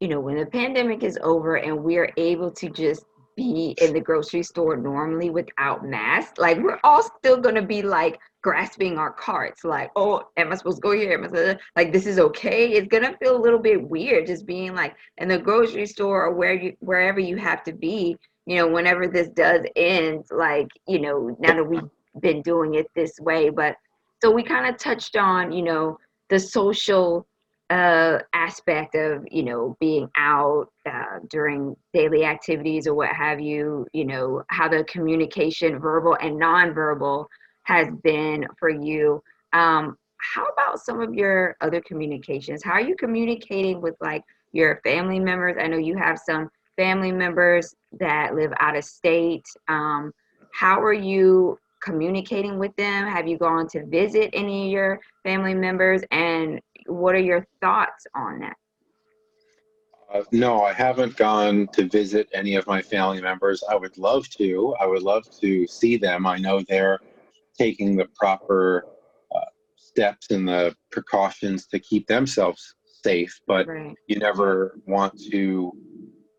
you 0.00 0.08
know, 0.08 0.20
when 0.20 0.36
the 0.36 0.46
pandemic 0.46 1.02
is 1.02 1.18
over 1.22 1.56
and 1.56 1.82
we're 1.84 2.12
able 2.16 2.50
to 2.52 2.70
just 2.70 3.04
be 3.36 3.74
in 3.80 3.92
the 3.92 4.00
grocery 4.00 4.42
store 4.42 4.76
normally 4.76 5.30
without 5.30 5.84
masks, 5.84 6.38
like 6.38 6.58
we're 6.58 6.80
all 6.84 7.02
still 7.02 7.36
gonna 7.36 7.64
be 7.64 7.82
like 7.82 8.18
grasping 8.42 8.98
our 8.98 9.12
carts, 9.12 9.64
like, 9.64 9.90
oh, 9.96 10.22
am 10.36 10.52
I 10.52 10.56
supposed 10.56 10.76
to 10.76 10.82
go 10.82 10.92
here? 10.92 11.14
Am 11.14 11.24
I 11.24 11.28
supposed 11.28 11.58
to, 11.58 11.64
like 11.76 11.92
this 11.92 12.06
is 12.06 12.18
okay? 12.18 12.72
It's 12.72 12.88
gonna 12.88 13.16
feel 13.18 13.36
a 13.36 13.40
little 13.40 13.58
bit 13.58 13.88
weird 13.88 14.26
just 14.26 14.46
being 14.46 14.74
like 14.74 14.94
in 15.18 15.28
the 15.28 15.38
grocery 15.38 15.86
store 15.86 16.24
or 16.24 16.34
where 16.34 16.54
you 16.54 16.76
wherever 16.80 17.20
you 17.20 17.36
have 17.36 17.62
to 17.64 17.72
be, 17.72 18.16
you 18.46 18.56
know, 18.56 18.68
whenever 18.68 19.06
this 19.06 19.28
does 19.28 19.62
end, 19.76 20.24
like, 20.30 20.68
you 20.86 21.00
know, 21.00 21.36
now 21.40 21.54
that 21.54 21.64
we've 21.64 21.88
been 22.20 22.42
doing 22.42 22.74
it 22.74 22.86
this 22.94 23.18
way. 23.20 23.50
But 23.50 23.76
so 24.22 24.30
we 24.30 24.42
kind 24.42 24.66
of 24.66 24.78
touched 24.78 25.16
on, 25.16 25.52
you 25.52 25.62
know, 25.62 25.98
the 26.28 26.38
social 26.38 27.26
uh, 27.70 28.18
aspect 28.34 28.94
of 28.94 29.24
you 29.30 29.42
know 29.42 29.76
being 29.80 30.08
out 30.16 30.66
uh, 30.86 31.18
during 31.30 31.74
daily 31.92 32.24
activities 32.24 32.86
or 32.86 32.94
what 32.94 33.08
have 33.10 33.40
you 33.40 33.86
you 33.92 34.04
know 34.04 34.42
how 34.48 34.68
the 34.68 34.84
communication 34.84 35.78
verbal 35.78 36.16
and 36.20 36.40
nonverbal 36.40 37.26
has 37.64 37.88
been 38.02 38.46
for 38.58 38.68
you. 38.68 39.22
Um, 39.52 39.96
how 40.18 40.46
about 40.46 40.80
some 40.80 41.00
of 41.00 41.14
your 41.14 41.56
other 41.60 41.80
communications? 41.80 42.62
How 42.62 42.72
are 42.72 42.80
you 42.80 42.96
communicating 42.96 43.80
with 43.80 43.94
like 44.00 44.22
your 44.52 44.80
family 44.84 45.18
members? 45.18 45.56
I 45.60 45.66
know 45.66 45.78
you 45.78 45.96
have 45.96 46.18
some 46.18 46.48
family 46.76 47.12
members 47.12 47.74
that 48.00 48.34
live 48.34 48.52
out 48.60 48.76
of 48.76 48.84
state. 48.84 49.46
Um, 49.68 50.12
how 50.52 50.80
are 50.80 50.94
you 50.94 51.58
communicating 51.82 52.58
with 52.58 52.74
them? 52.76 53.06
Have 53.06 53.28
you 53.28 53.36
gone 53.36 53.68
to 53.68 53.84
visit 53.86 54.30
any 54.32 54.66
of 54.66 54.72
your 54.72 55.00
family 55.22 55.54
members? 55.54 56.02
And 56.10 56.60
what 56.86 57.14
are 57.14 57.20
your 57.20 57.46
thoughts 57.60 58.06
on 58.14 58.40
that 58.40 58.56
Uh, 60.12 60.22
no, 60.30 60.62
I 60.62 60.72
haven't 60.72 61.16
gone 61.16 61.66
to 61.72 61.88
visit 61.88 62.28
any 62.32 62.54
of 62.54 62.66
my 62.66 62.80
family 62.80 63.20
members. 63.20 63.64
I 63.68 63.74
would 63.74 63.96
love 63.98 64.28
to. 64.38 64.74
I 64.80 64.86
would 64.86 65.02
love 65.02 65.24
to 65.40 65.66
see 65.66 65.96
them. 65.96 66.26
I 66.26 66.36
know 66.36 66.62
they're 66.68 67.00
taking 67.58 67.96
the 67.96 68.06
proper 68.14 68.86
uh, 69.34 69.50
steps 69.76 70.30
and 70.30 70.46
the 70.46 70.76
precautions 70.92 71.66
to 71.68 71.78
keep 71.80 72.06
themselves 72.06 72.74
safe, 72.84 73.40
but 73.46 73.66
right 73.66 73.96
you 74.06 74.18
never 74.18 74.78
want 74.86 75.18
to 75.30 75.72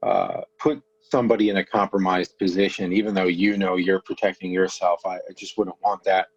uh, 0.03 0.41
put 0.59 0.81
somebody 1.01 1.49
in 1.49 1.57
a 1.57 1.65
compromised 1.65 2.37
position, 2.37 2.93
even 2.93 3.13
though 3.13 3.25
you 3.25 3.57
know 3.57 3.75
you're 3.75 4.01
protecting 4.01 4.51
yourself. 4.51 5.01
I, 5.05 5.15
I 5.15 5.33
just 5.35 5.57
wouldn't 5.57 5.77
want 5.81 6.03
that 6.03 6.27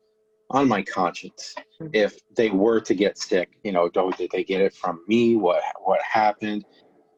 on 0.50 0.68
my 0.68 0.82
conscience. 0.82 1.54
Mhm. 1.80 1.90
If 1.92 2.18
they 2.36 2.50
were 2.50 2.80
to 2.80 2.94
get 2.94 3.18
sick, 3.18 3.50
you 3.64 3.72
know, 3.72 3.88
don't 3.88 4.16
did 4.16 4.30
they 4.32 4.44
get 4.44 4.60
it 4.60 4.74
from 4.74 5.04
me? 5.08 5.36
What 5.36 5.62
what 5.84 6.00
happened? 6.02 6.64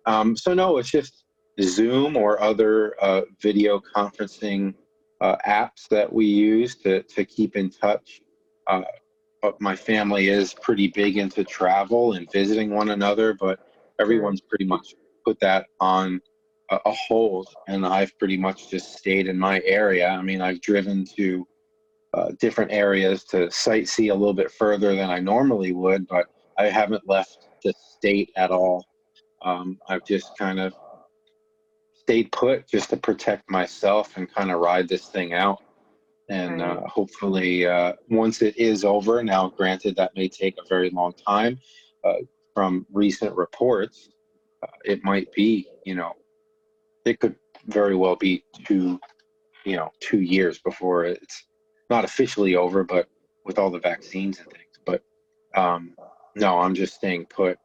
Um, 0.07 0.37
so 0.37 0.55
no, 0.55 0.79
it's 0.79 0.91
just 0.91 1.25
Zoom 1.61 2.17
or 2.17 2.41
other 2.41 2.95
uh, 3.03 3.23
video 3.41 3.81
conferencing 3.95 4.75
uh, 5.21 5.37
apps 5.47 5.89
that 5.89 6.11
we 6.13 6.27
use 6.27 6.77
to 6.77 7.03
to 7.03 7.25
keep 7.25 7.57
in 7.57 7.71
touch. 7.71 8.21
Uh, 8.67 8.83
but 9.43 9.61
my 9.61 9.75
family 9.75 10.29
is 10.29 10.53
pretty 10.55 10.89
big 10.89 11.17
into 11.17 11.45
travel 11.45 12.13
and 12.13 12.31
visiting 12.31 12.71
one 12.71 12.91
another, 12.91 13.35
but 13.35 13.59
everyone's 13.99 14.41
pretty 14.41 14.67
much 14.67 14.95
put 15.25 15.39
that 15.41 15.67
on 15.81 16.21
a, 16.71 16.79
a 16.85 16.93
hold, 16.93 17.49
and 17.69 17.87
I've 17.87 18.17
pretty 18.19 18.37
much 18.37 18.69
just 18.71 18.97
stayed 18.99 19.29
in 19.29 19.39
my 19.39 19.61
area. 19.65 20.09
I 20.09 20.23
mean, 20.23 20.41
I've 20.41 20.61
driven 20.61 21.05
to 21.17 21.47
uh, 22.15 22.31
different 22.41 22.73
areas 22.73 23.25
to 23.25 23.47
sightsee 23.49 24.11
a 24.11 24.15
little 24.15 24.35
bit 24.35 24.51
further 24.51 24.95
than 24.95 25.11
I 25.11 25.21
normally 25.21 25.73
would, 25.73 26.07
but 26.09 26.27
I 26.59 26.65
haven't 26.65 27.09
left 27.09 27.49
the 27.63 27.73
state 27.97 28.31
at 28.37 28.51
all. 28.51 28.85
Um, 29.43 29.79
I've 29.89 30.05
just 30.05 30.37
kind 30.37 30.59
of 30.61 30.75
stayed 31.95 32.33
put 32.33 32.69
just 32.69 32.91
to 32.91 32.97
protect 32.97 33.49
myself 33.49 34.17
and 34.17 34.33
kind 34.33 34.51
of 34.51 34.61
ride 34.61 34.89
this 34.89 35.07
thing 35.07 35.33
out. 35.33 35.63
And 36.29 36.63
uh, 36.63 36.83
hopefully, 36.87 37.67
uh, 37.67 37.95
once 38.09 38.41
it 38.41 38.57
is 38.57 38.85
over, 38.85 39.23
now 39.23 39.49
granted 39.49 39.97
that 39.97 40.13
may 40.15 40.29
take 40.29 40.57
a 40.59 40.69
very 40.69 40.91
long 40.91 41.13
time, 41.13 41.59
uh, 42.05 42.15
from 42.55 42.87
recent 42.93 43.35
reports, 43.35 44.11
uh, 44.63 44.69
it 44.85 45.03
might 45.03 45.33
be, 45.33 45.67
you 45.85 45.95
know, 45.95 46.13
it 47.05 47.19
could 47.19 47.35
very 47.67 47.97
well 47.97 48.17
be 48.17 48.45
two, 48.65 49.01
you 49.65 49.77
know, 49.77 49.91
two 50.01 50.21
years 50.21 50.59
before 50.61 51.05
it's 51.05 51.45
not 51.91 52.05
officially 52.05 52.55
over, 52.55 52.85
but 52.85 53.09
with 53.45 53.59
all 53.59 53.71
the 53.71 53.81
vaccines 53.81 54.39
and 54.39 54.49
things. 54.51 54.79
But 54.87 55.03
um, 55.55 55.95
no, 56.37 56.61
I'm 56.61 56.75
just 56.75 56.95
staying 56.95 57.27
put. 57.27 57.59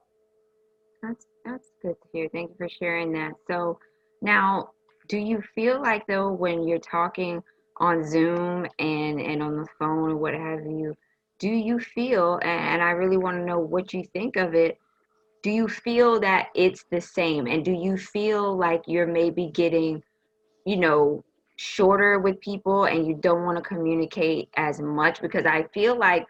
That's 1.02 1.28
that's 1.46 1.72
good 1.82 1.96
to 2.02 2.08
hear. 2.12 2.30
Thank 2.30 2.50
you 2.50 2.56
for 2.58 2.68
sharing 2.68 3.14
that. 3.14 3.34
So 3.48 3.80
now, 4.22 4.72
do 5.08 5.18
you 5.18 5.42
feel 5.54 5.80
like 5.80 6.08
though 6.08 6.32
when 6.32 6.68
you're 6.68 6.80
talking 6.80 7.44
on 7.78 8.08
Zoom 8.08 8.66
and 8.80 9.22
and 9.22 9.44
on 9.44 9.58
the 9.58 9.68
phone 9.78 10.12
or 10.12 10.18
what 10.18 10.34
have 10.34 10.66
you, 10.66 10.96
do 11.40 11.50
you 11.50 11.80
feel 11.80 12.40
and, 12.42 12.62
and 12.62 12.82
I 12.82 12.92
really 12.92 13.18
want 13.18 13.38
to 13.38 13.46
know 13.46 13.60
what 13.60 13.94
you 13.94 14.04
think 14.14 14.36
of 14.36 14.56
it. 14.56 14.80
Do 15.44 15.52
you 15.52 15.68
feel 15.68 16.20
that 16.22 16.48
it's 16.56 16.86
the 16.90 17.00
same? 17.00 17.46
And 17.46 17.64
do 17.64 17.72
you 17.72 17.98
feel 17.98 18.58
like 18.58 18.82
you're 18.88 19.06
maybe 19.06 19.52
getting, 19.54 20.02
you 20.66 20.78
know, 20.78 21.24
shorter 21.58 22.20
with 22.20 22.40
people 22.42 22.86
and 22.86 23.08
you 23.08 23.16
don't 23.16 23.44
want 23.44 23.58
to 23.58 23.64
communicate 23.64 24.50
as 24.58 24.80
much? 24.82 25.22
Because 25.22 25.46
I 25.46 25.64
feel 25.74 25.98
like 25.98 26.26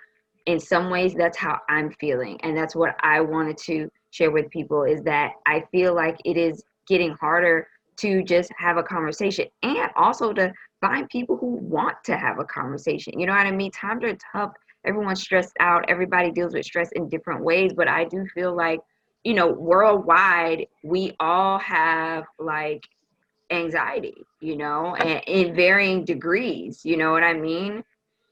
in 0.45 0.59
some 0.59 0.89
ways 0.89 1.13
that's 1.13 1.37
how 1.37 1.59
I'm 1.69 1.91
feeling. 1.99 2.39
And 2.41 2.55
that's 2.55 2.75
what 2.75 2.95
I 3.01 3.21
wanted 3.21 3.57
to 3.59 3.89
share 4.11 4.31
with 4.31 4.49
people 4.49 4.83
is 4.83 5.01
that 5.03 5.33
I 5.45 5.63
feel 5.71 5.95
like 5.95 6.17
it 6.23 6.37
is 6.37 6.63
getting 6.87 7.11
harder 7.13 7.67
to 7.97 8.23
just 8.23 8.51
have 8.57 8.77
a 8.77 8.83
conversation 8.83 9.47
and 9.63 9.89
also 9.95 10.33
to 10.33 10.53
find 10.81 11.09
people 11.09 11.37
who 11.37 11.55
want 11.55 11.95
to 12.05 12.17
have 12.17 12.39
a 12.39 12.43
conversation. 12.43 13.19
You 13.19 13.25
know 13.25 13.33
what 13.33 13.47
I 13.47 13.51
mean? 13.51 13.71
Times 13.71 14.03
are 14.03 14.17
tough. 14.31 14.51
Everyone's 14.85 15.21
stressed 15.21 15.55
out. 15.59 15.85
Everybody 15.87 16.31
deals 16.31 16.53
with 16.53 16.65
stress 16.65 16.91
in 16.91 17.09
different 17.09 17.43
ways, 17.43 17.73
but 17.75 17.87
I 17.87 18.05
do 18.05 18.25
feel 18.33 18.55
like, 18.55 18.79
you 19.23 19.33
know, 19.33 19.47
worldwide, 19.47 20.67
we 20.83 21.13
all 21.19 21.57
have 21.59 22.25
like 22.37 22.83
anxiety, 23.51 24.25
you 24.41 24.57
know, 24.57 24.95
and 24.95 25.21
in 25.27 25.55
varying 25.55 26.03
degrees, 26.03 26.81
you 26.83 26.97
know 26.97 27.11
what 27.11 27.23
I 27.23 27.33
mean? 27.33 27.83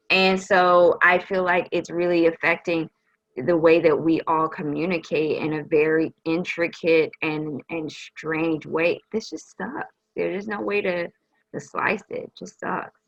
And 0.09 0.41
so 0.41 0.97
I 1.01 1.19
feel 1.19 1.43
like 1.43 1.67
it's 1.71 1.89
really 1.89 2.27
affecting 2.27 2.89
the 3.35 3.57
way 3.57 3.79
that 3.79 3.95
we 3.95 4.21
all 4.27 4.47
communicate 4.47 5.37
in 5.37 5.53
a 5.53 5.63
very 5.63 6.13
intricate 6.25 7.11
and 7.21 7.61
and 7.69 7.91
strange 7.91 8.65
way. 8.65 8.99
This 9.11 9.29
just 9.29 9.57
sucks. 9.57 9.87
There's 10.15 10.47
no 10.47 10.61
way 10.61 10.81
to 10.81 11.07
to 11.07 11.59
slice 11.59 12.03
it. 12.09 12.19
it 12.19 12.31
just 12.37 12.59
sucks. 12.59 12.99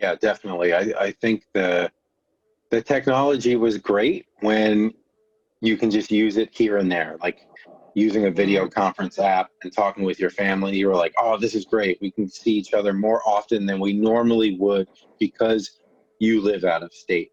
Yeah, 0.00 0.14
definitely. 0.14 0.72
I, 0.72 0.92
I 0.98 1.10
think 1.12 1.44
the 1.54 1.90
the 2.70 2.80
technology 2.80 3.56
was 3.56 3.78
great 3.78 4.26
when 4.40 4.92
you 5.60 5.76
can 5.76 5.90
just 5.90 6.10
use 6.10 6.36
it 6.36 6.50
here 6.52 6.78
and 6.78 6.90
there. 6.90 7.16
Like 7.20 7.46
using 7.94 8.26
a 8.26 8.30
video 8.30 8.68
conference 8.68 9.18
app 9.18 9.50
and 9.62 9.72
talking 9.72 10.04
with 10.04 10.18
your 10.18 10.30
family, 10.30 10.76
you 10.76 10.88
were 10.88 10.94
like, 10.94 11.14
oh, 11.18 11.36
this 11.36 11.54
is 11.54 11.64
great. 11.64 11.98
We 12.00 12.10
can 12.10 12.28
see 12.28 12.52
each 12.52 12.74
other 12.74 12.92
more 12.92 13.20
often 13.26 13.66
than 13.66 13.80
we 13.80 13.92
normally 13.92 14.56
would 14.58 14.88
because 15.18 15.78
you 16.18 16.40
live 16.40 16.64
out 16.64 16.82
of 16.82 16.92
state. 16.92 17.32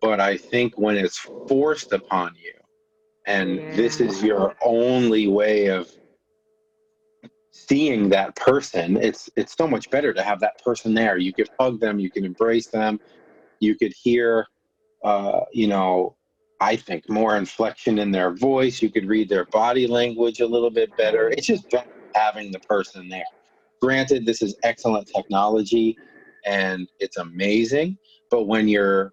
But 0.00 0.20
I 0.20 0.36
think 0.36 0.78
when 0.78 0.96
it's 0.96 1.18
forced 1.48 1.92
upon 1.92 2.34
you 2.34 2.52
and 3.26 3.56
yeah. 3.56 3.76
this 3.76 4.00
is 4.00 4.22
your 4.22 4.56
only 4.64 5.28
way 5.28 5.66
of 5.66 5.90
seeing 7.52 8.08
that 8.08 8.34
person, 8.36 8.96
it's 8.96 9.28
it's 9.36 9.54
so 9.56 9.68
much 9.68 9.90
better 9.90 10.12
to 10.14 10.22
have 10.22 10.40
that 10.40 10.62
person 10.64 10.94
there. 10.94 11.18
You 11.18 11.32
could 11.32 11.50
hug 11.58 11.78
them, 11.80 12.00
you 12.00 12.10
can 12.10 12.24
embrace 12.24 12.68
them, 12.68 12.98
you 13.60 13.76
could 13.76 13.92
hear 13.92 14.46
uh, 15.04 15.40
you 15.52 15.66
know, 15.66 16.16
I 16.60 16.76
think 16.76 17.08
more 17.08 17.36
inflection 17.36 17.98
in 17.98 18.10
their 18.10 18.32
voice. 18.32 18.82
You 18.82 18.90
could 18.90 19.06
read 19.06 19.28
their 19.28 19.46
body 19.46 19.86
language 19.86 20.40
a 20.40 20.46
little 20.46 20.70
bit 20.70 20.94
better. 20.96 21.28
It's 21.30 21.46
just 21.46 21.70
better 21.70 21.88
having 22.14 22.52
the 22.52 22.60
person 22.60 23.08
there. 23.08 23.24
Granted, 23.80 24.26
this 24.26 24.42
is 24.42 24.56
excellent 24.62 25.08
technology 25.14 25.96
and 26.44 26.88
it's 26.98 27.16
amazing, 27.16 27.98
but 28.30 28.44
when 28.44 28.68
you're, 28.68 29.12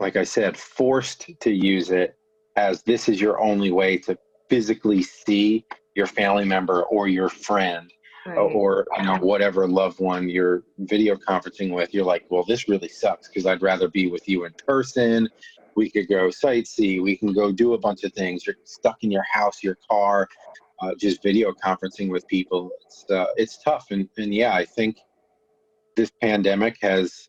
like 0.00 0.16
I 0.16 0.24
said, 0.24 0.56
forced 0.56 1.30
to 1.40 1.50
use 1.50 1.90
it 1.90 2.16
as 2.56 2.82
this 2.82 3.08
is 3.08 3.20
your 3.20 3.40
only 3.40 3.70
way 3.70 3.98
to 3.98 4.16
physically 4.48 5.02
see 5.02 5.64
your 5.94 6.06
family 6.06 6.44
member 6.44 6.82
or 6.84 7.08
your 7.08 7.28
friend 7.28 7.90
uh, 8.26 8.30
right. 8.30 8.38
or 8.38 8.86
you 8.98 9.04
know 9.04 9.16
whatever 9.16 9.66
loved 9.66 10.00
one 10.00 10.28
you're 10.28 10.62
video 10.78 11.16
conferencing 11.16 11.72
with 11.72 11.92
you're 11.94 12.04
like 12.04 12.24
well 12.28 12.44
this 12.46 12.68
really 12.68 12.88
sucks 12.88 13.28
because 13.28 13.46
i'd 13.46 13.62
rather 13.62 13.88
be 13.88 14.08
with 14.08 14.28
you 14.28 14.44
in 14.44 14.52
person 14.66 15.28
we 15.76 15.90
could 15.90 16.08
go 16.08 16.28
sightsee 16.28 17.02
we 17.02 17.16
can 17.16 17.32
go 17.32 17.52
do 17.52 17.74
a 17.74 17.78
bunch 17.78 18.02
of 18.02 18.12
things. 18.14 18.46
You're 18.46 18.56
stuck 18.64 19.04
in 19.04 19.10
your 19.10 19.24
house 19.30 19.62
your 19.62 19.78
car 19.88 20.28
uh, 20.80 20.94
just 20.98 21.22
video 21.22 21.52
conferencing 21.52 22.10
with 22.10 22.26
people. 22.26 22.70
It's 22.84 23.04
uh, 23.10 23.26
it's 23.36 23.62
tough. 23.62 23.86
And, 23.90 24.08
and 24.16 24.34
yeah 24.34 24.54
i 24.54 24.64
think 24.64 24.98
this 25.94 26.10
pandemic 26.20 26.76
has 26.82 27.28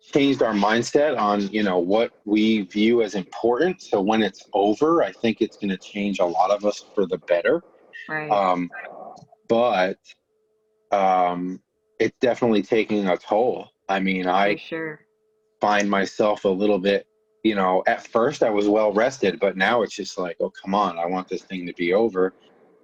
changed 0.00 0.42
our 0.42 0.54
mindset 0.54 1.18
on 1.18 1.48
you 1.48 1.62
know 1.62 1.78
what 1.78 2.12
we 2.24 2.62
view 2.62 3.02
as 3.02 3.14
important. 3.14 3.82
So 3.82 4.00
when 4.00 4.22
it's 4.22 4.46
over 4.52 5.02
i 5.02 5.12
think 5.12 5.40
it's 5.40 5.56
going 5.56 5.70
to 5.70 5.78
change 5.78 6.18
a 6.20 6.24
lot 6.24 6.50
of 6.50 6.64
us 6.64 6.84
for 6.94 7.06
the 7.06 7.18
better. 7.18 7.62
Right. 8.08 8.30
um, 8.30 8.70
but 9.48 9.98
um, 10.92 11.60
it's 11.98 12.16
definitely 12.20 12.62
taking 12.62 13.08
a 13.08 13.16
toll. 13.16 13.68
I 13.88 14.00
mean 14.00 14.26
i 14.26 14.56
sure 14.56 15.00
find 15.60 15.88
myself 15.88 16.44
a 16.44 16.48
little 16.48 16.78
bit 16.78 17.06
you 17.42 17.54
know 17.54 17.82
at 17.86 18.06
first 18.06 18.42
i 18.42 18.50
was 18.50 18.68
well 18.68 18.92
rested 18.92 19.38
but 19.40 19.56
now 19.56 19.82
it's 19.82 19.94
just 19.94 20.18
like 20.18 20.36
oh 20.40 20.50
come 20.62 20.74
on 20.74 20.98
i 20.98 21.06
want 21.06 21.28
this 21.28 21.42
thing 21.42 21.66
to 21.66 21.74
be 21.74 21.92
over. 21.92 22.32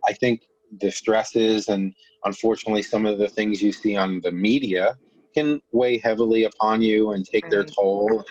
I 0.07 0.13
think 0.13 0.43
the 0.81 0.91
stresses 0.91 1.69
and 1.69 1.95
unfortunately 2.25 2.83
some 2.83 3.07
of 3.07 3.19
the 3.19 3.29
things 3.29 3.63
you 3.63 3.73
see 3.73 3.97
on 3.97 4.21
the 4.23 4.33
media 4.33 4.97
can 5.35 5.61
weigh 5.73 5.99
heavily 5.99 6.45
upon 6.45 6.83
you 6.83 7.13
and 7.13 7.25
take 7.25 7.49
their 7.51 7.65
toll 7.65 8.25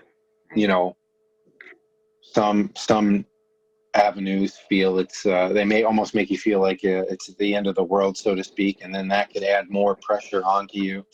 you 0.56 0.67
know. 0.67 0.95
Some 2.21 2.71
some 2.75 3.25
avenues 3.95 4.58
feel 4.69 4.97
it's 4.97 5.25
uh, 5.25 5.49
they 5.49 5.65
may 5.65 5.84
almost 5.84 6.15
make 6.15 6.32
you 6.32 6.38
feel 6.38 6.60
like 6.60 6.79
uh, 6.84 7.03
it's 7.10 7.32
the 7.36 7.53
end 7.53 7.67
of 7.67 7.75
the 7.75 7.84
world 7.84 8.17
so 8.17 8.34
to 8.34 8.43
speak 8.43 8.79
and 8.82 8.93
then 8.93 9.08
that 9.08 9.32
could 9.32 9.43
add 9.43 9.69
more 9.69 9.95
pressure 10.01 10.43
onto 10.45 10.79
you. 10.79 11.06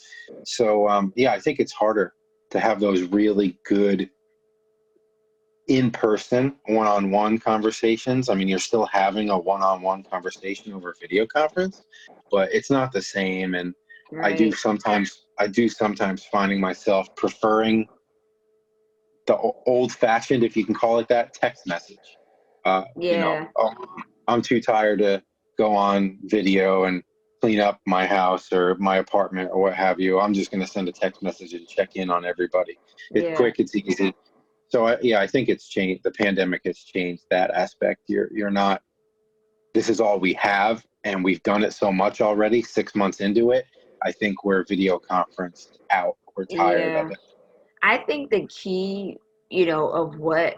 So 0.46 0.88
um, 0.88 1.12
yeah 1.15 1.32
i 1.34 1.39
think 1.39 1.60
it's 1.60 1.74
harder 1.74 2.13
to 2.52 2.60
have 2.60 2.80
those 2.80 3.04
really 3.04 3.58
good 3.66 4.10
in-person 5.68 6.56
one-on-one 6.66 7.38
conversations 7.38 8.28
i 8.28 8.34
mean 8.34 8.48
you're 8.48 8.58
still 8.58 8.88
having 8.88 9.30
a 9.30 9.38
one-on-one 9.38 10.02
conversation 10.04 10.74
over 10.74 10.96
video 11.00 11.28
conference 11.28 11.84
but 12.32 12.50
it's 12.52 12.72
not 12.72 12.92
the 12.92 13.02
same 13.02 13.54
and 13.54 13.76
right. 14.12 14.34
i 14.34 14.36
do 14.36 14.52
sometimes 14.52 15.28
i 15.38 15.46
do 15.46 15.70
sometimes 15.70 16.26
finding 16.26 16.60
myself 16.60 17.16
preferring 17.16 17.88
the 19.28 19.38
old-fashioned 19.38 20.44
if 20.44 20.58
you 20.58 20.66
can 20.66 20.74
call 20.74 20.98
it 20.98 21.08
that 21.08 21.36
text 21.36 21.68
message 21.68 22.18
uh, 22.66 22.84
yeah. 22.98 23.12
you 23.12 23.18
know 23.20 23.48
oh, 23.58 23.74
i'm 24.28 24.42
too 24.42 24.60
tired 24.60 24.98
to 24.98 25.22
go 25.56 25.76
on 25.76 26.18
video 26.24 26.86
and 26.86 27.04
clean 27.41 27.60
up 27.60 27.80
my 27.86 28.06
house 28.06 28.52
or 28.52 28.75
my 28.75 28.97
apartment 28.97 29.49
or 29.52 29.62
what 29.62 29.73
have 29.73 29.99
you, 29.99 30.19
I'm 30.19 30.34
just 30.34 30.52
going 30.52 30.62
to 30.62 30.67
send 30.67 30.88
a 30.89 30.91
text 30.91 31.23
message 31.23 31.54
and 31.54 31.67
check 31.67 31.95
in 31.95 32.10
on 32.10 32.25
everybody. 32.25 32.78
It's 33.12 33.25
yeah. 33.25 33.36
quick, 33.36 33.56
it's 33.60 33.75
easy. 33.75 34.13
So 34.69 34.88
I, 34.88 34.97
yeah, 35.02 35.19
I 35.19 35.28
think 35.28 35.49
it's 35.49 35.67
changed. 35.67 36.04
The 36.04 36.12
pandemic 36.12 36.62
has 36.65 36.78
changed 36.78 37.23
that 37.32 37.49
aspect. 37.52 38.02
You're 38.08 38.30
you're 38.32 38.52
not. 38.52 38.84
This 39.73 39.89
is 39.89 39.99
all 39.99 40.19
we 40.19 40.34
have, 40.34 40.86
and 41.04 41.23
we've 41.23 41.41
done 41.43 41.63
it 41.63 41.73
so 41.73 41.91
much 41.91 42.21
already. 42.21 42.62
Six 42.62 42.93
months 42.95 43.19
into 43.19 43.52
it, 43.52 43.65
I 44.04 44.12
think 44.12 44.43
we're 44.43 44.63
video 44.65 44.99
conference 44.99 45.69
out. 45.89 46.17
We're 46.38 46.45
tired 46.45 46.80
yeah. 46.80 47.02
of 47.02 47.12
it. 47.12 47.17
I 47.82 47.97
think 47.99 48.30
the 48.30 48.45
key, 48.47 49.17
you 49.49 49.65
know, 49.65 49.89
of 49.89 50.19
what 50.19 50.58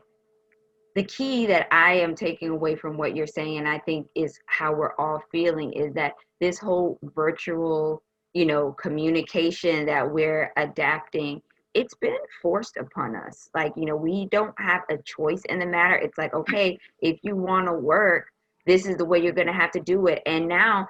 the 0.96 1.04
key 1.04 1.46
that 1.46 1.68
I 1.72 1.94
am 1.94 2.16
taking 2.16 2.50
away 2.50 2.76
from 2.76 2.98
what 2.98 3.16
you're 3.16 3.28
saying, 3.28 3.66
I 3.66 3.80
think, 3.80 4.08
is 4.16 4.40
how 4.48 4.74
we're 4.74 4.96
all 4.96 5.22
feeling 5.32 5.72
is 5.74 5.94
that 5.94 6.14
this 6.40 6.58
whole 6.58 7.00
virtual, 7.16 8.04
you 8.34 8.46
know, 8.46 8.74
communication 8.74 9.86
that 9.86 10.10
we're 10.10 10.52
adapting, 10.58 11.42
it's 11.74 11.94
been 11.96 12.18
forced 12.42 12.78
upon 12.78 13.16
us. 13.16 13.50
Like, 13.56 13.74
you 13.78 13.86
know, 13.86 13.96
we 13.96 14.26
don't 14.28 14.54
have 14.60 14.82
a 14.90 14.98
choice 14.98 15.44
in 15.48 15.60
the 15.60 15.66
matter. 15.66 15.96
It's 15.96 16.18
like, 16.18 16.34
okay, 16.34 16.78
if 17.00 17.20
you 17.24 17.36
want 17.36 17.68
to 17.68 17.74
work, 17.74 18.28
this 18.66 18.86
is 18.86 18.98
the 18.98 19.06
way 19.06 19.20
you're 19.20 19.32
going 19.32 19.48
to 19.48 19.54
have 19.54 19.72
to 19.72 19.80
do 19.80 20.08
it. 20.08 20.22
And 20.26 20.48
now, 20.48 20.88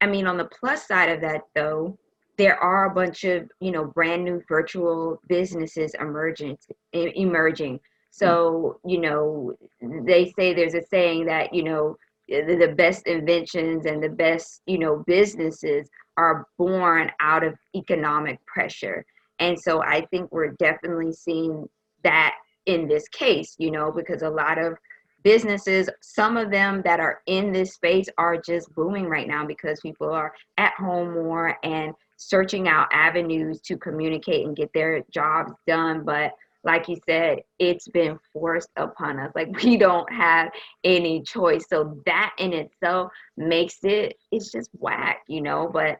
I 0.00 0.06
mean, 0.06 0.26
on 0.26 0.38
the 0.38 0.46
plus 0.46 0.86
side 0.86 1.10
of 1.10 1.20
that, 1.20 1.42
though, 1.54 1.98
there 2.38 2.58
are 2.58 2.86
a 2.86 2.94
bunch 2.94 3.24
of 3.24 3.48
you 3.60 3.70
know 3.70 3.84
brand 3.84 4.24
new 4.24 4.42
virtual 4.48 5.20
businesses 5.28 5.94
emerging 6.00 6.56
emerging 6.92 7.78
so, 8.12 8.78
you 8.84 9.00
know, 9.00 9.54
they 9.80 10.30
say 10.38 10.52
there's 10.52 10.74
a 10.74 10.82
saying 10.82 11.24
that, 11.26 11.54
you 11.54 11.64
know, 11.64 11.96
the, 12.28 12.74
best 12.76 13.06
inventions 13.06 13.86
and 13.86 14.02
the 14.02 14.10
best, 14.10 14.60
you 14.66 14.78
know, 14.78 15.02
businesses 15.06 15.88
are 16.18 16.46
born 16.58 17.10
out 17.20 17.42
of 17.42 17.54
economic 17.74 18.38
pressure. 18.44 19.04
And 19.38 19.58
so 19.58 19.82
I 19.82 20.04
think 20.10 20.30
we're 20.30 20.52
definitely 20.52 21.12
seeing 21.12 21.66
that 22.04 22.34
in 22.66 22.86
this 22.86 23.08
case, 23.08 23.56
you 23.58 23.70
know, 23.70 23.90
because 23.90 24.20
a 24.20 24.28
lot 24.28 24.58
of 24.58 24.74
businesses, 25.22 25.88
some 26.02 26.36
of 26.36 26.50
them 26.50 26.82
that 26.84 27.00
are 27.00 27.22
in 27.26 27.50
this 27.50 27.72
space 27.72 28.08
are 28.18 28.36
just 28.36 28.74
booming 28.74 29.06
right 29.06 29.26
now 29.26 29.46
because 29.46 29.80
people 29.80 30.10
are 30.10 30.34
at 30.58 30.74
home 30.74 31.14
more 31.14 31.56
and 31.64 31.94
searching 32.18 32.68
out 32.68 32.88
avenues 32.92 33.62
to 33.62 33.78
communicate 33.78 34.46
and 34.46 34.54
get 34.54 34.70
their 34.74 35.02
jobs 35.10 35.54
done. 35.66 36.04
But 36.04 36.32
like 36.64 36.88
you 36.88 36.96
said, 37.06 37.38
it's 37.58 37.88
been 37.88 38.18
forced 38.32 38.70
upon 38.76 39.18
us. 39.18 39.32
Like 39.34 39.56
we 39.62 39.76
don't 39.76 40.10
have 40.12 40.50
any 40.84 41.22
choice. 41.22 41.64
So 41.68 42.00
that 42.06 42.34
in 42.38 42.52
itself 42.52 43.12
makes 43.36 43.78
it, 43.82 44.16
it's 44.30 44.52
just 44.52 44.70
whack, 44.78 45.22
you 45.28 45.40
know. 45.40 45.68
But 45.72 45.98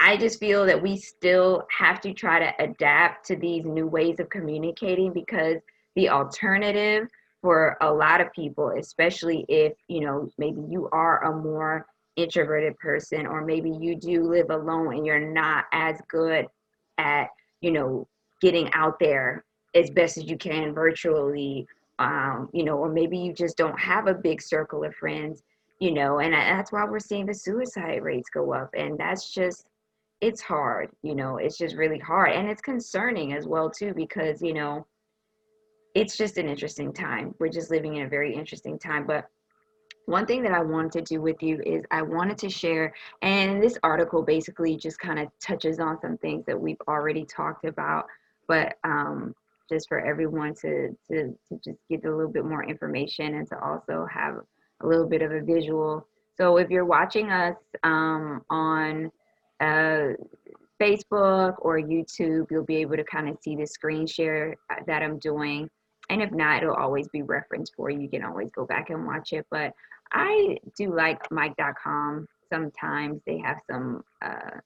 I 0.00 0.16
just 0.16 0.38
feel 0.38 0.66
that 0.66 0.82
we 0.82 0.96
still 0.98 1.66
have 1.76 2.00
to 2.02 2.12
try 2.12 2.38
to 2.38 2.52
adapt 2.62 3.26
to 3.26 3.36
these 3.36 3.64
new 3.64 3.86
ways 3.86 4.20
of 4.20 4.28
communicating 4.28 5.12
because 5.12 5.56
the 5.94 6.10
alternative 6.10 7.08
for 7.40 7.78
a 7.80 7.90
lot 7.90 8.20
of 8.20 8.32
people, 8.32 8.72
especially 8.78 9.46
if, 9.48 9.72
you 9.88 10.00
know, 10.00 10.28
maybe 10.36 10.60
you 10.68 10.88
are 10.92 11.24
a 11.24 11.36
more 11.36 11.86
introverted 12.16 12.78
person 12.78 13.26
or 13.26 13.44
maybe 13.44 13.70
you 13.70 13.94
do 13.94 14.22
live 14.22 14.50
alone 14.50 14.94
and 14.94 15.06
you're 15.06 15.32
not 15.32 15.64
as 15.72 15.98
good 16.08 16.46
at, 16.98 17.28
you 17.60 17.70
know, 17.70 18.06
getting 18.42 18.70
out 18.74 18.98
there 18.98 19.45
as 19.74 19.90
best 19.90 20.16
as 20.16 20.24
you 20.24 20.36
can 20.36 20.72
virtually 20.72 21.66
um, 21.98 22.48
you 22.52 22.64
know 22.64 22.76
or 22.76 22.88
maybe 22.88 23.18
you 23.18 23.32
just 23.32 23.56
don't 23.56 23.78
have 23.78 24.06
a 24.06 24.14
big 24.14 24.40
circle 24.40 24.84
of 24.84 24.94
friends 24.94 25.42
you 25.78 25.92
know, 25.92 26.20
and 26.20 26.32
that's 26.32 26.72
why 26.72 26.84
we're 26.84 26.98
seeing 26.98 27.26
the 27.26 27.34
suicide 27.34 28.02
rates 28.02 28.30
go 28.30 28.52
up. 28.52 28.70
And 28.74 28.98
that's 28.98 29.30
just, 29.30 29.66
it's 30.20 30.40
hard, 30.40 30.90
you 31.02 31.14
know, 31.14 31.36
it's 31.36 31.58
just 31.58 31.76
really 31.76 31.98
hard. 31.98 32.32
And 32.32 32.48
it's 32.48 32.62
concerning 32.62 33.34
as 33.34 33.46
well, 33.46 33.70
too, 33.70 33.92
because, 33.94 34.40
you 34.40 34.54
know, 34.54 34.86
it's 35.94 36.16
just 36.16 36.38
an 36.38 36.48
interesting 36.48 36.92
time. 36.92 37.34
We're 37.38 37.48
just 37.48 37.70
living 37.70 37.96
in 37.96 38.06
a 38.06 38.08
very 38.08 38.34
interesting 38.34 38.78
time. 38.78 39.06
But 39.06 39.28
one 40.06 40.24
thing 40.24 40.42
that 40.44 40.52
I 40.52 40.62
wanted 40.62 40.92
to 40.92 41.14
do 41.14 41.20
with 41.20 41.42
you 41.42 41.60
is 41.66 41.84
I 41.90 42.00
wanted 42.00 42.38
to 42.38 42.48
share, 42.48 42.94
and 43.22 43.62
this 43.62 43.76
article 43.82 44.22
basically 44.22 44.76
just 44.76 44.98
kind 44.98 45.18
of 45.18 45.28
touches 45.40 45.78
on 45.78 46.00
some 46.00 46.16
things 46.18 46.46
that 46.46 46.58
we've 46.58 46.80
already 46.88 47.24
talked 47.24 47.64
about, 47.64 48.06
but 48.46 48.78
um, 48.84 49.34
just 49.68 49.88
for 49.88 50.00
everyone 50.00 50.54
to, 50.54 50.96
to, 51.10 51.34
to 51.48 51.58
just 51.64 51.78
get 51.90 52.04
a 52.04 52.14
little 52.14 52.30
bit 52.30 52.44
more 52.44 52.64
information 52.64 53.34
and 53.34 53.48
to 53.48 53.58
also 53.62 54.06
have 54.12 54.36
a 54.82 54.86
little 54.86 55.08
bit 55.08 55.22
of 55.22 55.32
a 55.32 55.40
visual. 55.40 56.06
So 56.36 56.58
if 56.58 56.70
you're 56.70 56.84
watching 56.84 57.30
us 57.30 57.56
um, 57.82 58.42
on 58.50 59.10
uh, 59.60 60.08
Facebook 60.80 61.54
or 61.58 61.78
YouTube, 61.78 62.46
you'll 62.50 62.64
be 62.64 62.76
able 62.76 62.96
to 62.96 63.04
kind 63.04 63.28
of 63.28 63.38
see 63.42 63.56
the 63.56 63.66
screen 63.66 64.06
share 64.06 64.54
uh, 64.70 64.76
that 64.86 65.02
I'm 65.02 65.18
doing. 65.18 65.68
And 66.10 66.22
if 66.22 66.30
not, 66.30 66.62
it'll 66.62 66.74
always 66.74 67.08
be 67.08 67.22
referenced 67.22 67.74
for 67.74 67.90
you. 67.90 68.00
You 68.00 68.08
can 68.08 68.22
always 68.22 68.50
go 68.50 68.66
back 68.66 68.90
and 68.90 69.06
watch 69.06 69.32
it. 69.32 69.46
But 69.50 69.72
I 70.12 70.58
do 70.76 70.94
like 70.94 71.20
Mic.com. 71.32 72.26
Sometimes 72.52 73.20
they 73.26 73.38
have 73.38 73.58
some 73.68 74.04
uh, 74.22 74.60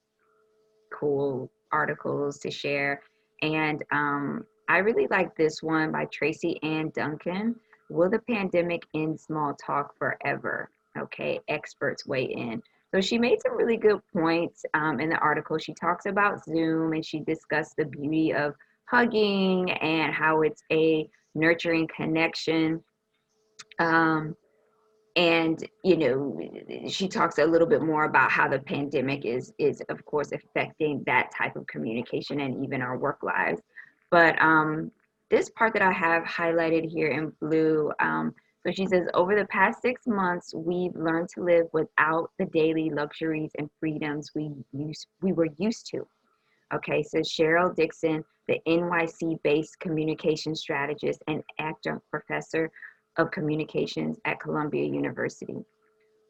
cool 0.93 1.49
articles 1.71 2.37
to 2.39 2.51
share. 2.51 3.01
And 3.41 3.83
um, 3.91 4.45
I 4.71 4.77
really 4.77 5.05
like 5.11 5.35
this 5.35 5.61
one 5.61 5.91
by 5.91 6.05
Tracey 6.05 6.57
Anne 6.63 6.93
Duncan. 6.95 7.57
Will 7.89 8.09
the 8.09 8.19
pandemic 8.19 8.83
end 8.93 9.19
small 9.19 9.53
talk 9.55 9.97
forever? 9.97 10.71
Okay, 10.97 11.41
experts 11.49 12.05
weigh 12.07 12.23
in. 12.23 12.63
So 12.95 13.01
she 13.01 13.17
made 13.17 13.41
some 13.41 13.57
really 13.57 13.75
good 13.75 13.99
points 14.13 14.63
um, 14.73 15.01
in 15.01 15.09
the 15.09 15.17
article. 15.17 15.57
She 15.57 15.73
talks 15.73 16.05
about 16.05 16.45
Zoom 16.45 16.93
and 16.93 17.05
she 17.05 17.19
discussed 17.19 17.75
the 17.77 17.83
beauty 17.83 18.33
of 18.33 18.53
hugging 18.85 19.71
and 19.71 20.13
how 20.13 20.43
it's 20.43 20.63
a 20.71 21.05
nurturing 21.35 21.89
connection. 21.93 22.81
Um, 23.77 24.37
and 25.17 25.67
you 25.83 25.97
know 25.97 26.39
she 26.87 27.09
talks 27.09 27.37
a 27.37 27.45
little 27.45 27.67
bit 27.67 27.81
more 27.81 28.05
about 28.05 28.31
how 28.31 28.47
the 28.47 28.59
pandemic 28.59 29.25
is 29.25 29.51
is 29.59 29.81
of 29.89 30.05
course 30.05 30.31
affecting 30.31 31.03
that 31.05 31.29
type 31.37 31.57
of 31.57 31.67
communication 31.67 32.39
and 32.39 32.63
even 32.63 32.81
our 32.81 32.97
work 32.97 33.19
lives 33.21 33.61
but 34.11 34.39
um, 34.41 34.91
this 35.29 35.49
part 35.49 35.73
that 35.73 35.81
i 35.81 35.91
have 35.91 36.23
highlighted 36.23 36.89
here 36.89 37.07
in 37.07 37.31
blue 37.41 37.91
um, 37.99 38.33
so 38.65 38.71
she 38.71 38.85
says 38.85 39.07
over 39.13 39.35
the 39.35 39.45
past 39.45 39.81
six 39.81 40.05
months 40.05 40.53
we've 40.53 40.95
learned 40.95 41.29
to 41.29 41.43
live 41.43 41.65
without 41.73 42.29
the 42.37 42.45
daily 42.45 42.89
luxuries 42.89 43.51
and 43.57 43.69
freedoms 43.79 44.31
we 44.35 44.51
used 44.71 45.07
we 45.21 45.31
were 45.31 45.49
used 45.57 45.87
to 45.87 46.05
okay 46.73 47.01
says 47.01 47.27
cheryl 47.27 47.75
dixon 47.75 48.23
the 48.47 48.59
nyc 48.67 49.41
based 49.43 49.79
communication 49.79 50.55
strategist 50.55 51.21
and 51.27 51.41
adjunct 51.59 52.03
professor 52.11 52.69
of 53.17 53.31
Communications 53.31 54.17
at 54.25 54.39
Columbia 54.39 54.85
University. 54.85 55.57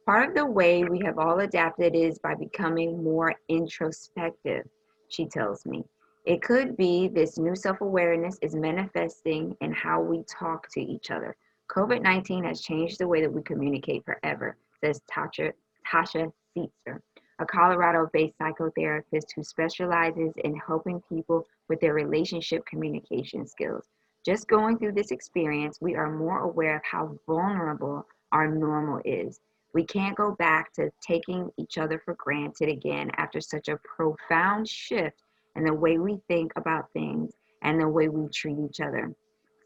Part 0.06 0.30
of 0.30 0.36
the 0.36 0.46
way 0.46 0.84
we 0.84 1.00
have 1.06 1.20
all 1.20 1.40
adapted 1.40 1.96
is 1.96 2.20
by 2.20 2.36
becoming 2.36 3.04
more 3.04 3.36
introspective, 3.50 4.64
she 5.10 5.26
tells 5.26 5.66
me. 5.66 5.84
It 6.24 6.44
could 6.44 6.78
be 6.78 7.08
this 7.08 7.40
new 7.40 7.56
self 7.56 7.82
awareness 7.82 8.38
is 8.44 8.54
manifesting 8.54 9.58
in 9.62 9.72
how 9.72 10.02
we 10.02 10.24
talk 10.24 10.70
to 10.74 10.80
each 10.80 11.10
other. 11.10 11.36
COVID 11.72 12.04
19 12.04 12.44
has 12.44 12.62
changed 12.62 13.00
the 13.00 13.08
way 13.08 13.22
that 13.22 13.34
we 13.34 13.42
communicate 13.42 14.06
forever, 14.06 14.56
says 14.84 15.02
Tasha, 15.12 15.52
Tasha 15.92 16.32
Seitzer, 16.56 17.02
a 17.40 17.46
Colorado 17.46 18.08
based 18.14 18.38
psychotherapist 18.38 19.34
who 19.36 19.44
specializes 19.44 20.32
in 20.44 20.56
helping 20.56 21.02
people 21.10 21.48
with 21.70 21.80
their 21.80 21.96
relationship 21.96 22.64
communication 22.68 23.48
skills. 23.48 23.90
Just 24.24 24.48
going 24.48 24.78
through 24.78 24.92
this 24.92 25.10
experience, 25.10 25.80
we 25.82 25.96
are 25.96 26.12
more 26.12 26.42
aware 26.42 26.76
of 26.76 26.84
how 26.84 27.18
vulnerable 27.26 28.06
our 28.32 28.48
normal 28.48 29.02
is. 29.06 29.40
We 29.74 29.86
can't 29.86 30.16
go 30.16 30.36
back 30.36 30.72
to 30.74 30.92
taking 31.02 31.50
each 31.58 31.80
other 31.80 32.00
for 32.06 32.14
granted 32.14 32.70
again 32.70 33.10
after 33.18 33.42
such 33.42 33.70
a 33.70 33.78
profound 33.78 34.70
shift 34.70 35.24
in 35.56 35.66
the 35.66 35.74
way 35.74 35.98
we 35.98 36.20
think 36.28 36.52
about 36.56 36.92
things 36.94 37.34
and 37.62 37.80
the 37.80 37.88
way 37.88 38.10
we 38.10 38.28
treat 38.30 38.58
each 38.58 38.80
other. 38.80 39.14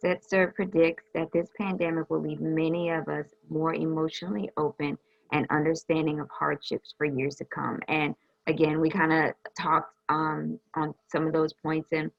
Seitzer 0.03 0.53
predicts 0.53 1.05
that 1.13 1.31
this 1.31 1.49
pandemic 1.57 2.09
will 2.09 2.21
leave 2.21 2.41
many 2.41 2.89
of 2.89 3.07
us 3.07 3.27
more 3.49 3.73
emotionally 3.73 4.49
open 4.57 4.97
and 5.31 5.47
understanding 5.49 6.19
of 6.19 6.29
hardships 6.29 6.93
for 6.97 7.05
years 7.05 7.35
to 7.35 7.45
come. 7.45 7.79
And 7.87 8.13
again, 8.47 8.79
we 8.79 8.89
kind 8.89 9.13
of 9.13 9.33
talked 9.59 9.93
um, 10.09 10.59
on 10.75 10.93
some 11.11 11.25
of 11.25 11.33
those 11.33 11.53
points, 11.53 11.89
and 11.91 12.11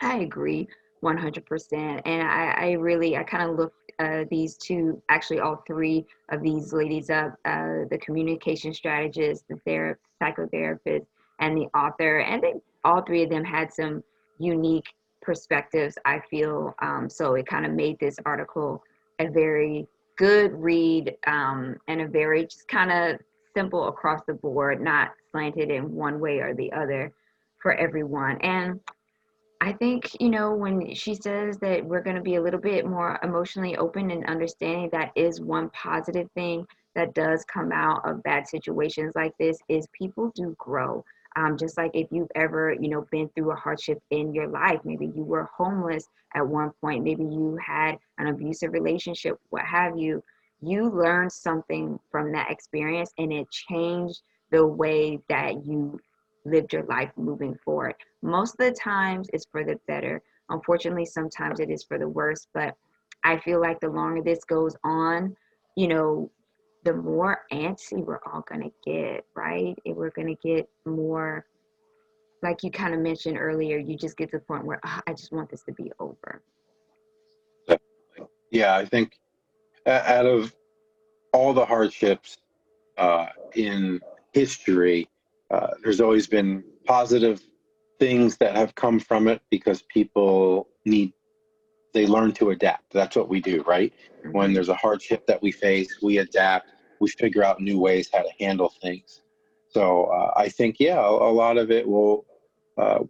I 0.00 0.18
agree. 0.18 0.68
100% 1.02 2.02
and 2.04 2.22
i, 2.22 2.54
I 2.58 2.72
really 2.72 3.16
i 3.16 3.22
kind 3.22 3.48
of 3.48 3.56
looked 3.56 3.92
uh, 3.98 4.24
these 4.30 4.56
two 4.56 5.02
actually 5.08 5.40
all 5.40 5.62
three 5.66 6.06
of 6.30 6.42
these 6.42 6.72
ladies 6.72 7.10
up 7.10 7.34
uh, 7.44 7.84
the 7.90 7.98
communication 8.04 8.74
strategist 8.74 9.44
the 9.48 9.56
therapist 9.66 10.04
psychotherapist 10.22 11.06
and 11.40 11.56
the 11.56 11.66
author 11.76 12.20
and 12.20 12.42
they 12.42 12.54
all 12.84 13.02
three 13.02 13.22
of 13.22 13.30
them 13.30 13.44
had 13.44 13.72
some 13.72 14.02
unique 14.38 14.86
perspectives 15.22 15.96
i 16.04 16.18
feel 16.30 16.74
um, 16.80 17.08
so 17.08 17.34
it 17.34 17.46
kind 17.46 17.66
of 17.66 17.72
made 17.72 17.98
this 17.98 18.16
article 18.24 18.82
a 19.18 19.28
very 19.28 19.86
good 20.16 20.52
read 20.54 21.14
um, 21.26 21.76
and 21.88 22.00
a 22.00 22.08
very 22.08 22.44
just 22.44 22.68
kind 22.68 22.90
of 22.90 23.20
simple 23.54 23.88
across 23.88 24.20
the 24.26 24.34
board 24.34 24.80
not 24.80 25.10
slanted 25.30 25.70
in 25.70 25.92
one 25.92 26.20
way 26.20 26.38
or 26.38 26.54
the 26.54 26.72
other 26.72 27.12
for 27.60 27.74
everyone 27.74 28.38
and 28.42 28.80
I 29.62 29.74
think, 29.74 30.18
you 30.18 30.30
know, 30.30 30.54
when 30.54 30.94
she 30.94 31.14
says 31.14 31.58
that 31.58 31.84
we're 31.84 32.00
going 32.00 32.16
to 32.16 32.22
be 32.22 32.36
a 32.36 32.42
little 32.42 32.60
bit 32.60 32.86
more 32.86 33.20
emotionally 33.22 33.76
open 33.76 34.10
and 34.10 34.24
understanding 34.24 34.88
that 34.92 35.12
is 35.16 35.40
one 35.40 35.68
positive 35.70 36.30
thing 36.34 36.66
that 36.94 37.14
does 37.14 37.44
come 37.44 37.70
out 37.70 38.08
of 38.08 38.22
bad 38.22 38.48
situations 38.48 39.12
like 39.14 39.36
this 39.38 39.58
is 39.68 39.86
people 39.92 40.32
do 40.34 40.54
grow. 40.58 41.04
Um, 41.36 41.56
just 41.56 41.76
like 41.76 41.92
if 41.94 42.08
you've 42.10 42.30
ever, 42.34 42.72
you 42.72 42.88
know, 42.88 43.06
been 43.10 43.28
through 43.30 43.52
a 43.52 43.56
hardship 43.56 44.02
in 44.10 44.34
your 44.34 44.48
life, 44.48 44.80
maybe 44.84 45.06
you 45.14 45.22
were 45.22 45.48
homeless 45.56 46.08
at 46.34 46.46
one 46.46 46.70
point, 46.80 47.04
maybe 47.04 47.22
you 47.22 47.58
had 47.64 47.96
an 48.18 48.28
abusive 48.28 48.72
relationship, 48.72 49.38
what 49.50 49.64
have 49.64 49.96
you, 49.96 50.22
you 50.60 50.88
learned 50.90 51.32
something 51.32 51.98
from 52.10 52.32
that 52.32 52.50
experience 52.50 53.12
and 53.18 53.32
it 53.32 53.48
changed 53.50 54.22
the 54.50 54.66
way 54.66 55.18
that 55.28 55.64
you 55.64 55.98
lived 56.44 56.72
your 56.72 56.84
life 56.84 57.10
moving 57.16 57.54
forward. 57.64 57.94
Most 58.22 58.54
of 58.54 58.66
the 58.66 58.72
times 58.72 59.28
it's 59.32 59.46
for 59.50 59.64
the 59.64 59.78
better. 59.86 60.22
Unfortunately, 60.48 61.06
sometimes 61.06 61.60
it 61.60 61.70
is 61.70 61.84
for 61.84 61.98
the 61.98 62.08
worse, 62.08 62.46
but 62.52 62.74
I 63.24 63.38
feel 63.38 63.60
like 63.60 63.80
the 63.80 63.88
longer 63.88 64.22
this 64.22 64.44
goes 64.44 64.76
on, 64.82 65.36
you 65.76 65.88
know, 65.88 66.30
the 66.84 66.94
more 66.94 67.42
antsy 67.52 68.04
we're 68.04 68.20
all 68.32 68.42
going 68.42 68.62
to 68.62 68.72
get, 68.84 69.24
right? 69.34 69.76
And 69.84 69.96
we're 69.96 70.10
going 70.10 70.34
to 70.34 70.48
get 70.48 70.68
more, 70.86 71.44
like 72.42 72.62
you 72.62 72.70
kind 72.70 72.94
of 72.94 73.00
mentioned 73.00 73.38
earlier, 73.38 73.78
you 73.78 73.96
just 73.96 74.16
get 74.16 74.30
to 74.30 74.38
the 74.38 74.44
point 74.44 74.64
where 74.64 74.80
oh, 74.84 75.00
I 75.06 75.12
just 75.12 75.32
want 75.32 75.50
this 75.50 75.62
to 75.64 75.72
be 75.72 75.92
over. 76.00 76.42
Yeah, 78.50 78.74
I 78.74 78.84
think 78.84 79.12
out 79.86 80.26
of 80.26 80.52
all 81.32 81.52
the 81.52 81.64
hardships 81.64 82.38
uh, 82.98 83.26
in 83.54 84.00
history, 84.32 85.08
uh, 85.50 85.68
there's 85.82 86.00
always 86.00 86.26
been 86.26 86.64
positive 86.84 87.40
things 87.98 88.36
that 88.38 88.56
have 88.56 88.74
come 88.74 88.98
from 88.98 89.28
it 89.28 89.40
because 89.50 89.82
people 89.82 90.68
need 90.84 91.12
they 91.92 92.06
learn 92.06 92.32
to 92.32 92.50
adapt. 92.50 92.92
That's 92.92 93.16
what 93.16 93.28
we 93.28 93.40
do 93.40 93.62
right? 93.62 93.92
When 94.32 94.48
mm-hmm. 94.48 94.54
there's 94.54 94.68
a 94.68 94.74
hardship 94.74 95.26
that 95.26 95.40
we 95.42 95.52
face 95.52 95.98
we 96.02 96.18
adapt 96.18 96.68
we 97.00 97.08
figure 97.08 97.42
out 97.42 97.60
new 97.60 97.78
ways 97.78 98.10
how 98.12 98.22
to 98.22 98.30
handle 98.38 98.72
things. 98.82 99.22
So 99.68 100.04
uh, 100.06 100.32
i 100.36 100.48
think 100.48 100.76
yeah 100.80 100.98
a, 100.98 101.10
a, 101.10 101.32
lot 101.32 101.56
of 101.56 101.70
it 101.70 101.86
will 101.86 102.26
uh, 102.76 103.00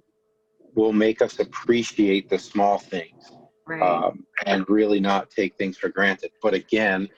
will 0.74 0.92
make 0.92 1.22
us 1.22 1.38
appreciate 1.38 2.28
the 2.28 2.38
small 2.38 2.78
things 2.78 3.32
right. 3.66 3.82
um, 3.82 4.24
and 4.46 4.68
really 4.68 5.00
not 5.00 5.30
take 5.30 5.56
things 5.56 5.76
for 5.78 5.88
granted. 5.88 6.30
But 6.42 6.54
again 6.54 7.08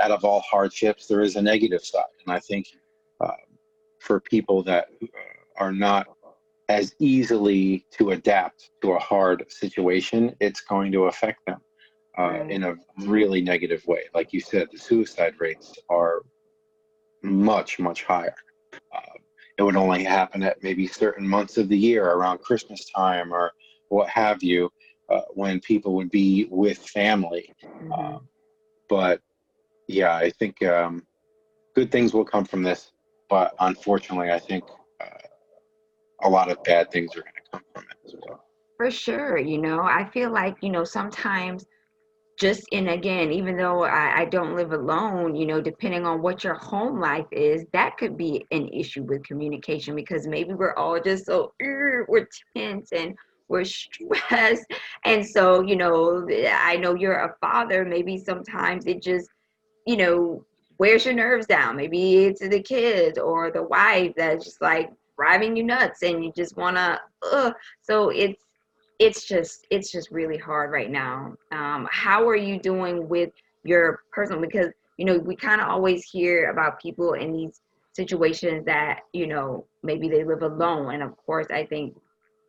out 0.00 0.10
of 0.10 0.24
all 0.24 0.40
hardships 0.40 1.06
there 1.06 1.20
is 1.20 1.36
a 1.36 1.42
negative 1.42 1.84
side. 1.84 2.14
And 2.24 2.34
i 2.34 2.40
think 2.40 2.66
uh, 3.20 3.42
for 3.98 4.20
people 4.20 4.62
that 4.64 4.88
are 5.58 5.72
not 5.72 6.06
as 6.72 6.94
easily 6.98 7.84
to 7.90 8.12
adapt 8.12 8.70
to 8.80 8.92
a 8.92 8.98
hard 8.98 9.44
situation, 9.48 10.34
it's 10.40 10.62
going 10.62 10.90
to 10.90 11.04
affect 11.04 11.44
them 11.46 11.60
uh, 12.18 12.44
in 12.48 12.64
a 12.64 12.74
really 13.00 13.42
negative 13.42 13.86
way. 13.86 14.04
Like 14.14 14.32
you 14.32 14.40
said, 14.40 14.68
the 14.72 14.78
suicide 14.78 15.34
rates 15.38 15.74
are 15.90 16.22
much, 17.22 17.78
much 17.78 18.04
higher. 18.04 18.34
Uh, 18.72 19.14
it 19.58 19.62
would 19.62 19.76
only 19.76 20.02
happen 20.02 20.42
at 20.42 20.62
maybe 20.62 20.86
certain 20.86 21.28
months 21.28 21.58
of 21.58 21.68
the 21.68 21.76
year 21.76 22.04
around 22.06 22.38
Christmas 22.38 22.86
time 22.86 23.32
or 23.32 23.52
what 23.90 24.08
have 24.08 24.42
you, 24.42 24.70
uh, 25.10 25.20
when 25.34 25.60
people 25.60 25.92
would 25.94 26.10
be 26.10 26.48
with 26.50 26.78
family. 26.78 27.52
Mm-hmm. 27.62 27.92
Um, 27.92 28.28
but 28.88 29.20
yeah, 29.88 30.14
I 30.14 30.30
think 30.30 30.62
um, 30.64 31.02
good 31.74 31.92
things 31.92 32.14
will 32.14 32.24
come 32.24 32.46
from 32.46 32.62
this, 32.62 32.92
but 33.28 33.54
unfortunately, 33.60 34.30
I 34.30 34.38
think 34.38 34.64
a 36.22 36.28
lot 36.28 36.50
of 36.50 36.62
bad 36.64 36.90
things 36.90 37.16
are 37.16 37.22
going 37.22 37.34
to 37.34 37.50
come 37.50 37.62
from 37.74 37.84
it 37.84 37.96
as 38.06 38.14
well. 38.26 38.44
For 38.76 38.90
sure, 38.90 39.38
you 39.38 39.58
know, 39.58 39.82
I 39.82 40.08
feel 40.10 40.30
like, 40.30 40.56
you 40.60 40.70
know, 40.70 40.84
sometimes 40.84 41.66
just 42.38 42.64
and 42.72 42.88
again, 42.88 43.30
even 43.30 43.56
though 43.56 43.84
I, 43.84 44.22
I 44.22 44.24
don't 44.24 44.56
live 44.56 44.72
alone, 44.72 45.36
you 45.36 45.46
know, 45.46 45.60
depending 45.60 46.06
on 46.06 46.22
what 46.22 46.42
your 46.42 46.54
home 46.54 46.98
life 46.98 47.26
is, 47.30 47.64
that 47.72 47.96
could 47.98 48.16
be 48.16 48.44
an 48.50 48.68
issue 48.68 49.04
with 49.04 49.24
communication 49.24 49.94
because 49.94 50.26
maybe 50.26 50.54
we're 50.54 50.74
all 50.74 51.00
just 51.00 51.26
so 51.26 51.52
we're 51.60 52.28
tense 52.56 52.90
and 52.92 53.14
we're 53.48 53.64
stressed. 53.64 54.64
And 55.04 55.24
so, 55.24 55.60
you 55.60 55.76
know, 55.76 56.26
I 56.50 56.76
know 56.76 56.94
you're 56.94 57.20
a 57.20 57.36
father, 57.40 57.84
maybe 57.84 58.18
sometimes 58.18 58.86
it 58.86 59.02
just, 59.02 59.28
you 59.86 59.96
know, 59.96 60.44
wears 60.78 61.04
your 61.04 61.14
nerves 61.14 61.46
down. 61.46 61.76
Maybe 61.76 62.24
it's 62.24 62.40
the 62.40 62.60
kids 62.60 63.18
or 63.18 63.52
the 63.52 63.62
wife 63.62 64.14
that's 64.16 64.44
just 64.44 64.60
like 64.60 64.90
driving 65.22 65.56
you 65.56 65.62
nuts 65.62 66.02
and 66.02 66.24
you 66.24 66.32
just 66.36 66.56
wanna 66.56 67.00
uh. 67.30 67.52
so 67.80 68.10
it's 68.10 68.42
it's 68.98 69.24
just 69.24 69.66
it's 69.70 69.90
just 69.90 70.10
really 70.10 70.38
hard 70.38 70.70
right 70.70 70.90
now. 70.90 71.34
Um, 71.50 71.88
how 71.90 72.28
are 72.28 72.36
you 72.36 72.58
doing 72.58 73.08
with 73.08 73.30
your 73.64 74.00
personal 74.12 74.40
because 74.40 74.68
you 74.98 75.04
know 75.04 75.18
we 75.18 75.36
kind 75.36 75.60
of 75.60 75.68
always 75.68 76.04
hear 76.04 76.50
about 76.50 76.80
people 76.80 77.14
in 77.14 77.32
these 77.32 77.60
situations 77.94 78.64
that 78.66 79.00
you 79.12 79.26
know 79.26 79.64
maybe 79.82 80.08
they 80.08 80.24
live 80.24 80.42
alone. 80.42 80.94
And 80.94 81.02
of 81.02 81.16
course 81.16 81.46
i 81.50 81.64
think 81.64 81.96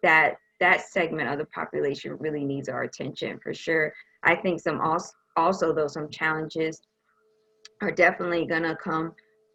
that 0.02 0.36
that 0.60 0.82
segment 0.82 1.30
of 1.30 1.38
the 1.38 1.46
population 1.46 2.18
really 2.20 2.46
needs 2.46 2.70
our 2.70 2.84
attention 2.84 3.40
for 3.42 3.54
sure. 3.54 3.94
I 4.24 4.36
think 4.36 4.62
some 4.62 4.82
also 4.82 5.12
also 5.36 5.74
though 5.74 5.88
some 5.88 6.10
challenges 6.10 6.82
are 7.82 7.92
definitely 7.92 8.46
going 8.46 8.64
to 8.64 8.76
come 8.76 9.14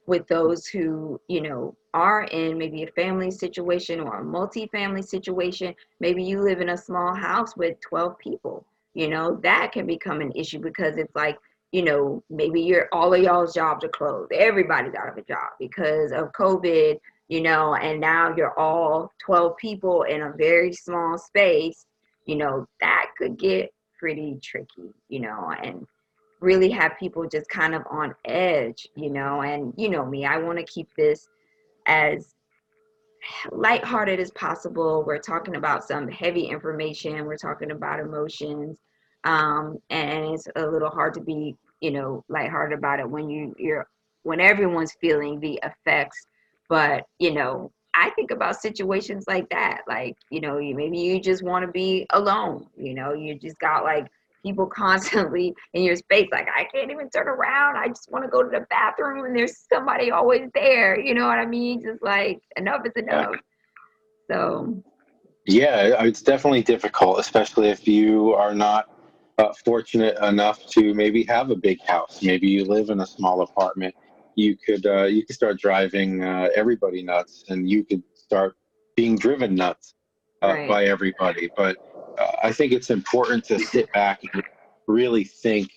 with 0.09 0.27
those 0.27 0.67
who 0.67 1.21
you 1.29 1.41
know 1.41 1.77
are 1.95 2.25
in 2.25 2.59
maybe 2.59 2.83
a 2.83 2.91
family 2.93 3.31
situation 3.31 4.01
or 4.01 4.21
a 4.21 4.25
multi-family 4.25 5.03
situation. 5.03 5.75
Maybe 6.01 6.25
you 6.25 6.41
live 6.41 6.61
in 6.61 6.71
a 6.71 6.77
small 6.77 7.15
house 7.15 7.57
with 7.57 7.81
12 7.81 8.19
people 8.19 8.67
you 8.95 9.09
know 9.09 9.39
that 9.43 9.71
can 9.73 9.87
become 9.87 10.21
an 10.21 10.33
issue 10.35 10.59
because 10.59 10.97
it's 10.97 11.15
like 11.15 11.39
you 11.71 11.83
know 11.83 12.23
maybe 12.31 12.61
you're 12.61 12.89
all 12.91 13.15
of 13.15 13.23
y'all's 13.23 13.55
jobs 13.55 13.85
are 13.85 13.89
closed. 13.91 14.33
Everybody's 14.33 14.95
out 14.95 15.11
of 15.11 15.17
a 15.17 15.23
job 15.23 15.51
because 15.61 16.11
of 16.11 16.33
covid 16.33 16.99
you 17.29 17.43
know 17.43 17.75
and 17.75 18.01
now 18.01 18.35
you're 18.37 18.59
all 18.59 19.13
12 19.25 19.57
people 19.57 20.03
in 20.03 20.23
a 20.23 20.33
very 20.33 20.73
small 20.73 21.19
space. 21.19 21.87
You 22.25 22.37
know 22.37 22.67
that 22.81 23.11
could 23.17 23.39
get 23.39 23.71
pretty 23.99 24.39
tricky 24.43 24.95
you 25.09 25.21
know 25.21 25.53
and 25.63 25.87
really 26.41 26.71
have 26.71 26.99
people 26.99 27.29
just 27.29 27.49
kind 27.49 27.75
of 27.75 27.83
on 27.91 28.15
edge, 28.25 28.87
you 28.95 29.11
know. 29.11 29.43
And 29.43 29.75
you 29.77 29.89
know 29.89 30.05
me, 30.05 30.25
I 30.25 30.39
want 30.39 30.59
to 30.59 30.65
keep 30.65 30.89
this 30.97 31.29
as 31.87 32.35
lighthearted 33.51 34.21
as 34.21 34.31
possible. 34.33 35.05
We're 35.07 35.19
talking 35.19 35.57
about 35.57 35.85
some 35.85 36.09
heavy 36.09 36.47
information, 36.47 37.25
we're 37.25 37.37
talking 37.37 37.71
about 37.71 38.01
emotions. 38.01 38.77
Um, 39.25 39.79
and 39.91 40.35
it's 40.35 40.49
a 40.57 40.67
little 40.67 40.91
hard 40.91 41.15
to 41.15 41.21
be, 41.21 41.57
you 41.81 41.91
know, 41.91 42.25
lighthearted 42.29 42.79
about 42.79 43.01
it 43.01 43.11
when 43.11 43.29
you 43.29 43.55
you're 43.59 43.89
when 44.23 44.41
everyone's 44.41 44.97
feeling 45.01 45.41
the 45.41 45.61
effects. 45.63 46.27
But, 46.69 47.05
you 47.19 47.33
know, 47.33 47.73
I 47.95 48.11
think 48.11 48.31
about 48.31 48.61
situations 48.61 49.25
like 49.27 49.49
that. 49.51 49.81
Like, 49.89 50.17
you 50.31 50.41
know, 50.41 50.59
you 50.59 50.75
maybe 50.75 50.99
you 50.99 51.21
just 51.21 51.43
want 51.43 51.65
to 51.65 51.73
be 51.73 52.07
alone, 52.11 52.67
you 52.77 52.95
know, 52.95 53.13
you 53.13 53.35
just 53.35 53.59
got 53.59 53.85
like 53.85 54.07
people 54.45 54.67
constantly 54.67 55.55
in 55.75 55.83
your 55.83 55.97
space. 55.97 56.29
Like, 56.33 56.49
I 56.55 56.65
can't 56.65 56.91
even 56.91 57.11
turn 57.11 57.29
around. 57.29 57.77
I 57.77 57.89
just 57.89 58.11
want 58.11 58.25
to 58.25 58.31
go 58.31 58.43
to 58.43 58.49
the 58.49 58.67
bathroom 58.71 59.25
and 59.25 59.37
there's 59.37 59.67
somebody 59.73 60.11
always 60.11 60.49
there. 60.55 60.99
You 60.99 61.15
know 61.15 61.27
what 61.27 61.39
I 61.39 61.47
mean? 61.47 61.83
Just 61.83 62.03
like, 62.03 62.39
enough 62.57 62.83
is 62.85 62.93
enough. 62.97 63.33
Yeah. 63.33 64.35
So. 64.37 64.83
Yeah, 65.47 66.05
it's 66.05 66.21
definitely 66.21 66.63
difficult, 66.63 67.19
especially 67.19 67.71
if 67.71 67.89
you 67.89 68.35
are 68.35 68.55
not 68.55 68.91
uh, 69.39 69.53
fortunate 69.65 70.19
enough 70.23 70.67
to 70.67 70.93
maybe 70.93 71.23
have 71.25 71.51
a 71.51 71.57
big 71.57 71.81
house. 71.87 72.23
Maybe 72.23 72.49
you 72.49 72.65
live 72.65 72.91
in 72.91 73.01
a 73.01 73.07
small 73.07 73.41
apartment. 73.41 73.95
You 74.35 74.57
could 74.57 74.85
uh, 74.85 75.05
you 75.05 75.25
could 75.25 75.35
start 75.35 75.59
driving 75.59 76.23
uh, 76.23 76.49
everybody 76.55 77.03
nuts, 77.03 77.45
and 77.49 77.69
you 77.69 77.85
could 77.85 78.03
start 78.15 78.57
being 78.95 79.17
driven 79.17 79.55
nuts 79.55 79.95
uh, 80.43 80.49
right. 80.49 80.69
by 80.69 80.85
everybody. 80.85 81.49
But 81.57 81.77
uh, 81.79 81.88
I 82.43 82.53
think 82.53 82.73
it's 82.73 82.91
important 82.91 83.45
to 83.45 83.59
sit 83.59 83.93
back 83.93 84.21
and 84.33 84.43
really 84.87 85.25
think 85.25 85.71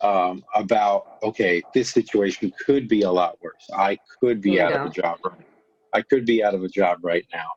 um, 0.00 0.44
about 0.54 1.18
okay, 1.22 1.62
this 1.72 1.90
situation 1.90 2.52
could 2.64 2.88
be 2.88 3.02
a 3.02 3.10
lot 3.10 3.38
worse. 3.42 3.68
I 3.74 3.98
could 4.20 4.40
be 4.40 4.60
out 4.60 4.72
of 4.72 4.86
a 4.86 4.90
job. 4.90 5.18
Right, 5.24 5.46
I 5.92 6.02
could 6.02 6.26
be 6.26 6.42
out 6.44 6.54
of 6.54 6.62
a 6.62 6.68
job 6.68 6.98
right 7.02 7.24
now. 7.32 7.48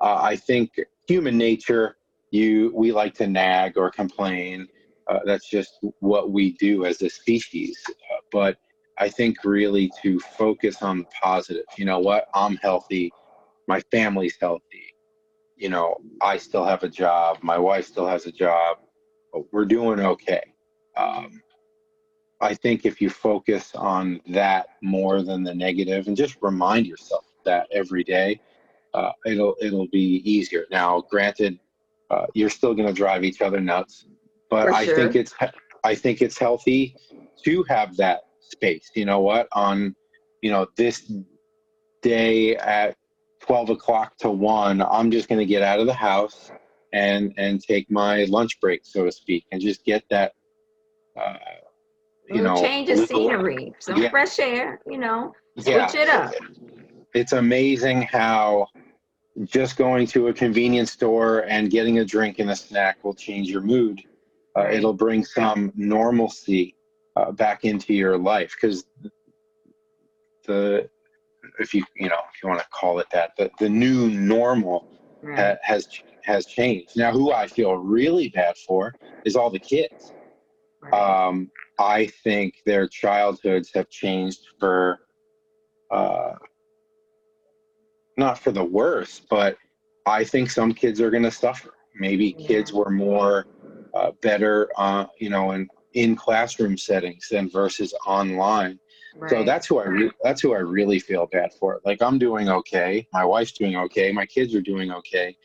Uh, 0.00 0.18
I 0.20 0.36
think 0.36 0.70
human 1.06 1.36
nature. 1.36 1.96
You 2.30 2.72
we 2.74 2.92
like 2.92 3.14
to 3.14 3.26
nag 3.26 3.78
or 3.78 3.90
complain. 3.90 4.68
Uh, 5.08 5.20
that's 5.24 5.48
just 5.48 5.78
what 6.00 6.30
we 6.30 6.52
do 6.58 6.84
as 6.84 7.00
a 7.00 7.08
species. 7.08 7.78
Uh, 7.88 8.16
but 8.30 8.58
I 8.98 9.08
think 9.08 9.38
really 9.44 9.90
to 10.02 10.20
focus 10.20 10.82
on 10.82 10.98
the 10.98 11.06
positive. 11.22 11.64
You 11.78 11.86
know 11.86 11.98
what? 11.98 12.26
I'm 12.34 12.56
healthy. 12.56 13.10
My 13.66 13.80
family's 13.90 14.36
healthy 14.38 14.87
you 15.58 15.68
know, 15.68 15.96
I 16.20 16.38
still 16.38 16.64
have 16.64 16.82
a 16.82 16.88
job, 16.88 17.38
my 17.42 17.58
wife 17.58 17.86
still 17.86 18.06
has 18.06 18.26
a 18.26 18.32
job, 18.32 18.78
we're 19.52 19.64
doing 19.64 20.00
okay. 20.00 20.42
Um, 20.96 21.42
I 22.40 22.54
think 22.54 22.86
if 22.86 23.00
you 23.00 23.10
focus 23.10 23.74
on 23.74 24.20
that 24.28 24.68
more 24.80 25.22
than 25.22 25.42
the 25.42 25.54
negative 25.54 26.06
and 26.06 26.16
just 26.16 26.36
remind 26.40 26.86
yourself 26.86 27.24
that 27.44 27.66
every 27.72 28.04
day, 28.04 28.40
uh, 28.94 29.12
it'll 29.26 29.56
it'll 29.60 29.88
be 29.88 30.22
easier. 30.24 30.64
Now, 30.70 31.02
granted, 31.10 31.58
uh, 32.10 32.26
you're 32.34 32.50
still 32.50 32.74
going 32.74 32.88
to 32.88 32.94
drive 32.94 33.24
each 33.24 33.42
other 33.42 33.60
nuts, 33.60 34.06
but 34.50 34.68
For 34.68 34.74
I 34.74 34.86
sure. 34.86 34.94
think 34.96 35.16
it's 35.16 35.34
I 35.84 35.94
think 35.94 36.22
it's 36.22 36.38
healthy 36.38 36.96
to 37.44 37.64
have 37.64 37.96
that 37.96 38.20
space. 38.40 38.90
You 38.94 39.04
know 39.04 39.20
what? 39.20 39.48
On 39.52 39.94
you 40.42 40.50
know 40.50 40.66
this 40.76 41.12
day 42.02 42.56
at 42.56 42.96
12 43.48 43.70
o'clock 43.70 44.16
to 44.18 44.30
1 44.30 44.82
i'm 44.82 45.10
just 45.10 45.28
going 45.28 45.38
to 45.38 45.46
get 45.46 45.62
out 45.62 45.80
of 45.80 45.86
the 45.86 45.94
house 45.94 46.52
and 46.92 47.32
and 47.38 47.62
take 47.62 47.90
my 47.90 48.24
lunch 48.24 48.60
break 48.60 48.82
so 48.84 49.06
to 49.06 49.10
speak 49.10 49.46
and 49.50 49.60
just 49.60 49.84
get 49.84 50.04
that 50.10 50.32
uh, 51.18 51.34
you 52.28 52.42
know 52.42 52.60
change 52.60 52.90
of 52.90 53.08
scenery 53.08 53.72
some 53.78 54.02
yeah. 54.02 54.10
fresh 54.10 54.38
air 54.38 54.80
you 54.86 54.98
know 54.98 55.32
switch 55.54 55.66
yeah. 55.66 55.90
it 55.94 56.08
up 56.10 56.32
it's 57.14 57.32
amazing 57.32 58.02
how 58.02 58.66
just 59.44 59.78
going 59.78 60.06
to 60.06 60.28
a 60.28 60.32
convenience 60.32 60.92
store 60.92 61.40
and 61.48 61.70
getting 61.70 62.00
a 62.00 62.04
drink 62.04 62.40
and 62.40 62.50
a 62.50 62.56
snack 62.56 63.02
will 63.02 63.14
change 63.14 63.48
your 63.48 63.62
mood 63.62 64.02
uh, 64.58 64.68
it'll 64.70 64.92
bring 64.92 65.24
some 65.24 65.72
normalcy 65.74 66.74
uh, 67.16 67.32
back 67.32 67.64
into 67.64 67.94
your 67.94 68.18
life 68.18 68.54
because 68.60 68.84
the 70.46 70.88
if 71.58 71.74
you 71.74 71.84
you 71.96 72.08
know 72.08 72.20
if 72.32 72.42
you 72.42 72.48
want 72.48 72.60
to 72.60 72.66
call 72.68 72.98
it 72.98 73.06
that 73.12 73.32
the, 73.36 73.50
the 73.58 73.68
new 73.68 74.08
normal 74.08 74.88
right. 75.22 75.38
ha, 75.38 75.56
has 75.62 75.88
has 76.24 76.46
changed 76.46 76.96
now 76.96 77.10
who 77.10 77.32
i 77.32 77.46
feel 77.46 77.74
really 77.74 78.28
bad 78.28 78.56
for 78.66 78.94
is 79.24 79.36
all 79.36 79.50
the 79.50 79.58
kids 79.58 80.12
right. 80.82 80.92
um, 80.92 81.50
i 81.78 82.06
think 82.24 82.54
their 82.66 82.86
childhoods 82.86 83.70
have 83.74 83.88
changed 83.88 84.40
for 84.58 85.00
uh, 85.90 86.34
not 88.16 88.38
for 88.38 88.52
the 88.52 88.64
worse 88.64 89.22
but 89.30 89.56
i 90.06 90.22
think 90.22 90.50
some 90.50 90.72
kids 90.72 91.00
are 91.00 91.10
going 91.10 91.22
to 91.22 91.30
suffer 91.30 91.74
maybe 91.98 92.34
yeah. 92.38 92.46
kids 92.46 92.72
were 92.72 92.90
more 92.90 93.46
uh, 93.94 94.10
better 94.22 94.68
uh, 94.76 95.06
you 95.18 95.30
know 95.30 95.52
in 95.52 95.68
in 95.94 96.14
classroom 96.14 96.76
settings 96.76 97.28
than 97.30 97.48
versus 97.48 97.94
online 98.06 98.78
Right. 99.16 99.30
So 99.30 99.44
that's 99.44 99.66
who 99.66 99.78
I 99.78 99.86
re- 99.86 100.12
that's 100.22 100.40
who 100.40 100.54
I 100.54 100.58
really 100.58 100.98
feel 100.98 101.26
bad 101.26 101.52
for. 101.54 101.80
Like 101.84 102.02
I'm 102.02 102.18
doing 102.18 102.48
okay, 102.48 103.06
my 103.12 103.24
wife's 103.24 103.52
doing 103.52 103.76
okay, 103.76 104.12
my 104.12 104.26
kids 104.26 104.54
are 104.54 104.60
doing 104.60 104.92
okay 104.92 105.36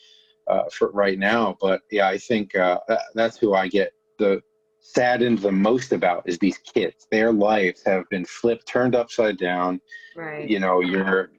uh, 0.47 0.63
for 0.71 0.91
right 0.91 1.17
now. 1.17 1.58
But 1.62 1.82
yeah, 1.89 2.08
I 2.08 2.17
think 2.17 2.56
uh, 2.56 2.80
that's 3.15 3.38
who 3.38 3.54
I 3.54 3.67
get 3.67 3.93
the 4.19 4.41
saddened 4.80 5.39
the 5.39 5.52
most 5.52 5.93
about 5.93 6.23
is 6.28 6.38
these 6.39 6.58
kids. 6.58 7.08
Their 7.10 7.32
lives 7.32 7.82
have 7.86 8.08
been 8.10 8.26
flipped, 8.26 8.67
turned 8.67 8.95
upside 8.95 9.38
down. 9.38 9.80
Right. 10.15 10.47
You 10.47 10.60
know, 10.60 10.82
you're 10.82 11.32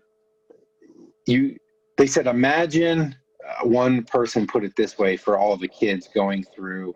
you. 1.26 1.56
They 1.96 2.08
said, 2.08 2.26
imagine 2.26 3.14
uh, 3.46 3.68
one 3.68 4.02
person 4.02 4.46
put 4.46 4.64
it 4.64 4.72
this 4.76 4.98
way 4.98 5.16
for 5.16 5.38
all 5.38 5.52
of 5.52 5.60
the 5.60 5.68
kids 5.68 6.08
going 6.12 6.44
through 6.54 6.90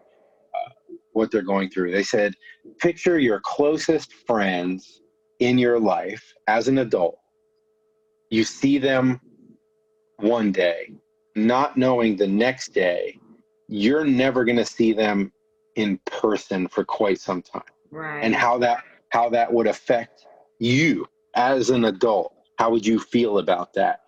uh, 0.55 0.71
what 1.13 1.31
they're 1.31 1.43
going 1.43 1.71
through. 1.71 1.93
They 1.93 2.03
said, 2.03 2.35
picture 2.81 3.19
your 3.21 3.41
closest 3.45 4.13
friends 4.27 5.03
in 5.39 5.59
your 5.59 5.79
life 5.79 6.35
as 6.47 6.69
an 6.69 6.79
adult, 6.79 7.19
you 8.31 8.45
see 8.45 8.79
them 8.79 9.21
one 10.17 10.53
day, 10.53 10.93
not 11.37 11.77
knowing 11.77 12.17
the 12.17 12.27
next 12.27 12.75
day, 12.75 13.19
you're 13.69 14.05
never 14.05 14.45
going 14.45 14.57
to 14.57 14.65
see 14.65 14.93
them 14.93 15.33
in 15.77 15.99
person 16.07 16.67
for 16.69 16.85
quite 16.85 17.21
some 17.21 17.41
time. 17.41 17.63
Right. 17.91 18.23
And 18.23 18.35
how 18.35 18.59
that 18.59 18.83
how 19.11 19.31
that 19.31 19.51
would 19.51 19.67
affect 19.67 20.27
you 20.59 21.07
as 21.35 21.71
an 21.71 21.85
adult, 21.87 22.35
how 22.59 22.71
would 22.71 22.85
you 22.85 22.99
feel 22.99 23.39
about 23.39 23.73
that? 23.75 24.01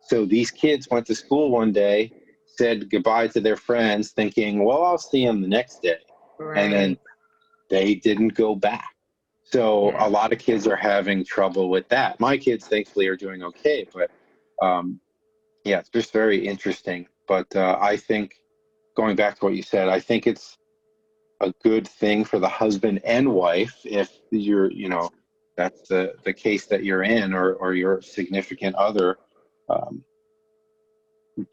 So 0.00 0.24
these 0.24 0.50
kids 0.50 0.88
went 0.90 1.06
to 1.06 1.14
school 1.14 1.50
one 1.50 1.72
day, 1.72 2.12
said 2.46 2.88
goodbye 2.90 3.28
to 3.28 3.40
their 3.40 3.56
friends, 3.56 4.12
thinking, 4.12 4.64
well, 4.64 4.82
I'll 4.84 4.98
see 4.98 5.26
them 5.26 5.42
the 5.42 5.48
next 5.48 5.82
day. 5.82 5.98
Right. 6.38 6.58
And 6.58 6.72
then 6.72 6.98
they 7.68 7.96
didn't 7.96 8.34
go 8.34 8.54
back. 8.54 8.95
So 9.48 9.94
a 9.98 10.08
lot 10.08 10.32
of 10.32 10.40
kids 10.40 10.66
are 10.66 10.76
having 10.76 11.24
trouble 11.24 11.68
with 11.68 11.88
that. 11.88 12.18
My 12.18 12.36
kids, 12.36 12.66
thankfully, 12.66 13.06
are 13.06 13.16
doing 13.16 13.44
okay. 13.44 13.86
But 13.94 14.10
um, 14.60 14.98
yeah, 15.64 15.78
it's 15.78 15.88
just 15.88 16.12
very 16.12 16.44
interesting. 16.46 17.06
But 17.28 17.54
uh, 17.54 17.78
I 17.80 17.96
think 17.96 18.34
going 18.96 19.14
back 19.14 19.38
to 19.38 19.44
what 19.44 19.54
you 19.54 19.62
said, 19.62 19.88
I 19.88 20.00
think 20.00 20.26
it's 20.26 20.58
a 21.40 21.52
good 21.62 21.86
thing 21.86 22.24
for 22.24 22.40
the 22.40 22.48
husband 22.48 23.00
and 23.04 23.32
wife 23.32 23.76
if 23.84 24.10
you're, 24.32 24.72
you 24.72 24.88
know, 24.88 25.10
that's 25.56 25.88
the, 25.88 26.14
the 26.24 26.32
case 26.32 26.66
that 26.66 26.82
you're 26.82 27.04
in 27.04 27.32
or, 27.32 27.54
or 27.54 27.74
your 27.74 28.02
significant 28.02 28.74
other, 28.74 29.18
um, 29.68 30.02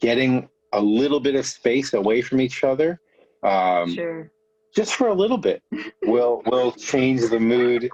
getting 0.01 0.49
a 0.71 0.81
little 0.81 1.19
bit 1.19 1.35
of 1.35 1.45
space 1.45 1.93
away 1.93 2.21
from 2.21 2.41
each 2.41 2.63
other. 2.63 2.99
Um, 3.43 3.93
sure. 3.93 4.31
Just 4.75 4.95
for 4.95 5.07
a 5.07 5.13
little 5.13 5.37
bit 5.37 5.61
will 6.03 6.41
will 6.47 6.71
change 6.71 7.21
the 7.29 7.39
mood 7.39 7.89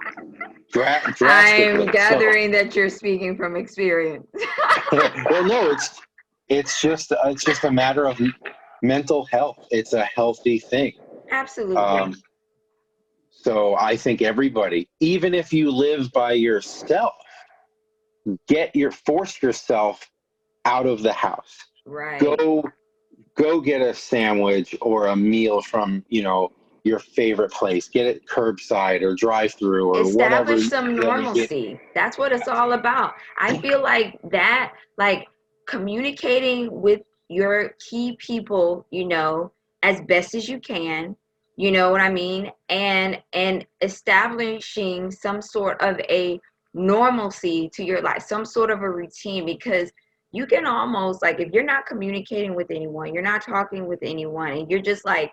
dra- 0.72 1.02
drastically. 1.16 1.68
I'm 1.68 1.86
So- 1.86 1.92
gathering 1.92 2.50
that 2.52 2.74
you're 2.74 2.88
speaking 2.88 3.36
from 3.36 3.56
experience. 3.56 4.26
well, 4.92 5.44
no, 5.44 5.70
it's 5.70 6.00
it's 6.48 6.80
just 6.80 7.12
it's 7.26 7.44
just 7.44 7.64
a 7.64 7.70
matter 7.70 8.06
of 8.08 8.20
mental 8.82 9.24
health. 9.26 9.58
It's 9.70 9.92
a 9.92 10.04
healthy 10.04 10.58
thing. 10.58 10.92
Absolutely. 11.30 11.76
Um, 11.76 12.14
so 13.30 13.74
I 13.76 13.96
think 13.96 14.20
everybody, 14.20 14.88
even 15.00 15.32
if 15.32 15.52
you 15.52 15.70
live 15.70 16.10
by 16.12 16.32
yourself, 16.32 17.14
get 18.48 18.74
your 18.76 18.90
force 18.90 19.42
yourself 19.42 20.10
out 20.64 20.86
of 20.86 21.02
the 21.02 21.12
house. 21.12 21.56
right. 21.86 22.20
Go 22.20 22.64
go 23.36 23.60
get 23.60 23.80
a 23.80 23.94
sandwich 23.94 24.74
or 24.82 25.06
a 25.06 25.16
meal 25.16 25.62
from 25.62 26.04
you 26.08 26.22
know 26.22 26.50
your 26.84 26.98
favorite 26.98 27.52
place. 27.52 27.88
Get 27.88 28.06
it 28.06 28.26
curbside 28.26 29.02
or 29.02 29.14
drive 29.14 29.54
through 29.54 29.88
or 29.88 30.04
whatever. 30.14 30.52
establish 30.54 30.68
some 30.68 30.96
whatever 30.96 31.20
you 31.22 31.34
get. 31.34 31.50
normalcy 31.50 31.80
that's 31.94 32.18
what 32.18 32.32
it's 32.32 32.48
all 32.48 32.72
about 32.72 33.14
i 33.38 33.56
feel 33.58 33.82
like 33.82 34.18
that 34.30 34.72
like 34.98 35.26
communicating 35.66 36.80
with 36.80 37.00
your 37.28 37.74
key 37.88 38.16
people 38.18 38.86
you 38.90 39.06
know 39.06 39.52
as 39.82 40.00
best 40.02 40.34
as 40.34 40.48
you 40.48 40.58
can 40.58 41.14
you 41.56 41.70
know 41.70 41.90
what 41.90 42.00
i 42.00 42.10
mean 42.10 42.50
and 42.68 43.20
and 43.32 43.66
establishing 43.82 45.10
some 45.10 45.40
sort 45.40 45.80
of 45.80 45.98
a 46.08 46.40
normalcy 46.74 47.70
to 47.72 47.84
your 47.84 48.00
life 48.02 48.22
some 48.22 48.44
sort 48.44 48.70
of 48.70 48.82
a 48.82 48.90
routine 48.90 49.44
because 49.44 49.92
you 50.32 50.46
can 50.46 50.66
almost 50.66 51.22
like 51.22 51.40
if 51.40 51.52
you're 51.52 51.64
not 51.64 51.86
communicating 51.86 52.54
with 52.54 52.70
anyone 52.70 53.12
you're 53.12 53.22
not 53.22 53.42
talking 53.42 53.86
with 53.86 53.98
anyone 54.02 54.52
and 54.52 54.70
you're 54.70 54.82
just 54.82 55.04
like 55.04 55.30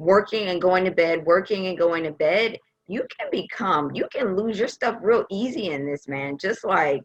working 0.00 0.48
and 0.48 0.62
going 0.62 0.84
to 0.84 0.90
bed 0.90 1.24
working 1.26 1.66
and 1.66 1.76
going 1.76 2.02
to 2.02 2.10
bed 2.10 2.58
you 2.88 3.06
can 3.16 3.28
become 3.30 3.90
you 3.94 4.08
can 4.12 4.34
lose 4.34 4.58
your 4.58 4.66
stuff 4.66 4.96
real 5.00 5.24
easy 5.30 5.70
in 5.70 5.86
this 5.86 6.08
man. 6.08 6.36
Just 6.38 6.64
like 6.64 7.02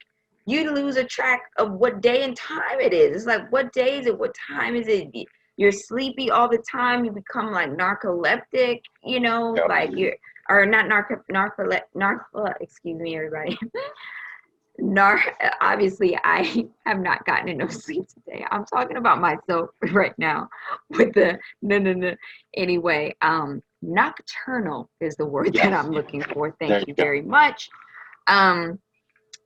you 0.47 0.71
lose 0.71 0.95
a 0.95 1.03
track 1.03 1.41
of 1.57 1.73
what 1.73 2.01
day 2.01 2.23
and 2.23 2.35
time 2.35 2.79
it 2.79 2.93
is. 2.93 3.15
It's 3.15 3.25
like 3.25 3.51
what 3.51 3.71
day 3.71 3.99
is 3.99 4.07
it? 4.07 4.17
What 4.17 4.35
time 4.49 4.75
is 4.75 4.87
it? 4.87 5.09
You're 5.57 5.71
sleepy 5.71 6.31
all 6.31 6.49
the 6.49 6.63
time. 6.71 7.05
You 7.05 7.11
become 7.11 7.51
like 7.51 7.69
narcoleptic 7.69 8.79
you 9.03 9.19
know? 9.19 9.55
Like 9.69 9.91
you're 9.93 10.15
or 10.49 10.65
not 10.65 10.87
narco 10.87 11.21
narco 11.29 11.69
narco 11.93 12.45
excuse 12.61 12.99
me 12.99 13.15
everybody 13.15 13.57
Nar 14.79 15.19
obviously 15.61 16.17
I 16.23 16.67
have 16.85 16.99
not 16.99 17.25
gotten 17.25 17.49
enough 17.49 17.71
sleep 17.85 18.05
today. 18.07 18.45
I'm 18.51 18.65
talking 18.65 18.97
about 18.97 19.19
myself 19.21 19.69
right 19.91 20.13
now 20.17 20.49
with 20.89 21.13
the 21.13 21.39
no 21.61 21.77
no 21.79 21.93
no 21.93 22.15
anyway, 22.55 23.15
um 23.21 23.61
nocturnal 23.81 24.89
is 24.99 25.15
the 25.15 25.25
word 25.25 25.53
that 25.53 25.73
I'm 25.73 25.91
looking 25.91 26.23
for. 26.23 26.55
Thank 26.59 26.69
There 26.69 26.79
you 26.79 26.85
you 26.87 26.93
go. 26.95 27.03
very 27.03 27.21
much. 27.21 27.69
Um 28.27 28.79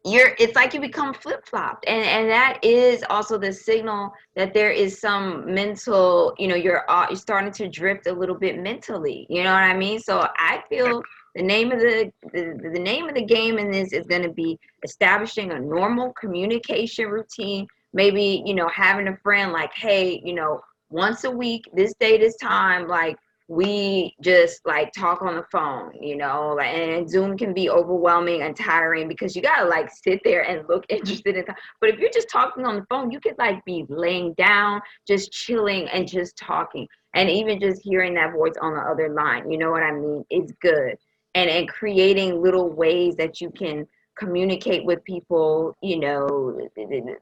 you're 0.05 0.33
it's 0.39 0.55
like 0.55 0.73
you 0.73 0.79
become 0.79 1.13
flip-flopped 1.13 1.85
and 1.85 2.05
and 2.05 2.29
that 2.29 2.57
is 2.63 3.03
also 3.09 3.37
the 3.37 3.51
signal 3.51 4.13
that 4.35 4.53
there 4.53 4.71
is 4.71 4.99
some 4.99 5.53
mental 5.53 6.33
you 6.37 6.47
know 6.47 6.55
you're 6.55 6.89
uh, 6.89 7.05
you're 7.09 7.17
starting 7.17 7.51
to 7.51 7.67
drift 7.67 8.07
a 8.07 8.13
little 8.13 8.35
bit 8.35 8.57
mentally 8.59 9.27
you 9.29 9.43
know 9.43 9.51
what 9.51 9.63
i 9.63 9.75
mean 9.75 9.99
so 9.99 10.25
i 10.37 10.63
feel 10.69 11.03
the 11.35 11.43
name 11.43 11.71
of 11.71 11.79
the 11.79 12.11
the, 12.33 12.59
the 12.73 12.79
name 12.79 13.07
of 13.07 13.15
the 13.15 13.25
game 13.25 13.57
in 13.57 13.71
this 13.71 13.93
is 13.93 14.05
going 14.07 14.23
to 14.23 14.31
be 14.31 14.59
establishing 14.83 15.51
a 15.51 15.59
normal 15.59 16.13
communication 16.13 17.07
routine. 17.07 17.67
Maybe 17.93 18.43
you 18.45 18.53
know 18.53 18.69
having 18.69 19.07
a 19.07 19.17
friend 19.17 19.51
like 19.51 19.73
hey 19.73 20.21
you 20.23 20.33
know 20.33 20.61
once 20.89 21.23
a 21.23 21.31
week 21.31 21.65
this 21.73 21.93
day 21.99 22.17
this 22.17 22.35
time 22.37 22.87
like 22.87 23.17
we 23.49 24.15
just 24.21 24.61
like 24.67 24.93
talk 24.93 25.23
on 25.23 25.35
the 25.35 25.45
phone 25.51 25.91
you 25.99 26.15
know 26.15 26.53
like 26.55 26.67
and 26.67 27.09
zoom 27.09 27.35
can 27.35 27.51
be 27.51 27.67
overwhelming 27.67 28.43
and 28.43 28.55
tiring 28.55 29.07
because 29.07 29.35
you 29.35 29.41
gotta 29.41 29.65
like 29.65 29.89
sit 29.91 30.21
there 30.23 30.47
and 30.47 30.69
look 30.69 30.85
interested 30.89 31.35
in 31.35 31.43
but 31.81 31.89
if 31.89 31.99
you're 31.99 32.11
just 32.11 32.29
talking 32.29 32.63
on 32.63 32.75
the 32.75 32.85
phone 32.91 33.09
you 33.09 33.19
could 33.19 33.35
like 33.39 33.63
be 33.65 33.85
laying 33.89 34.33
down 34.33 34.79
just 35.07 35.31
chilling 35.31 35.87
and 35.89 36.07
just 36.07 36.37
talking 36.37 36.87
and 37.15 37.27
even 37.27 37.59
just 37.59 37.81
hearing 37.83 38.13
that 38.13 38.33
voice 38.33 38.53
on 38.61 38.75
the 38.75 38.81
other 38.81 39.09
line 39.09 39.49
you 39.51 39.57
know 39.57 39.71
what 39.71 39.81
i 39.81 39.91
mean? 39.91 40.23
It's 40.29 40.51
good 40.61 40.95
and 41.35 41.49
and 41.49 41.69
creating 41.69 42.41
little 42.41 42.69
ways 42.69 43.15
that 43.15 43.41
you 43.41 43.49
can 43.51 43.87
communicate 44.17 44.83
with 44.83 45.03
people 45.05 45.75
you 45.81 45.97
know 45.97 46.59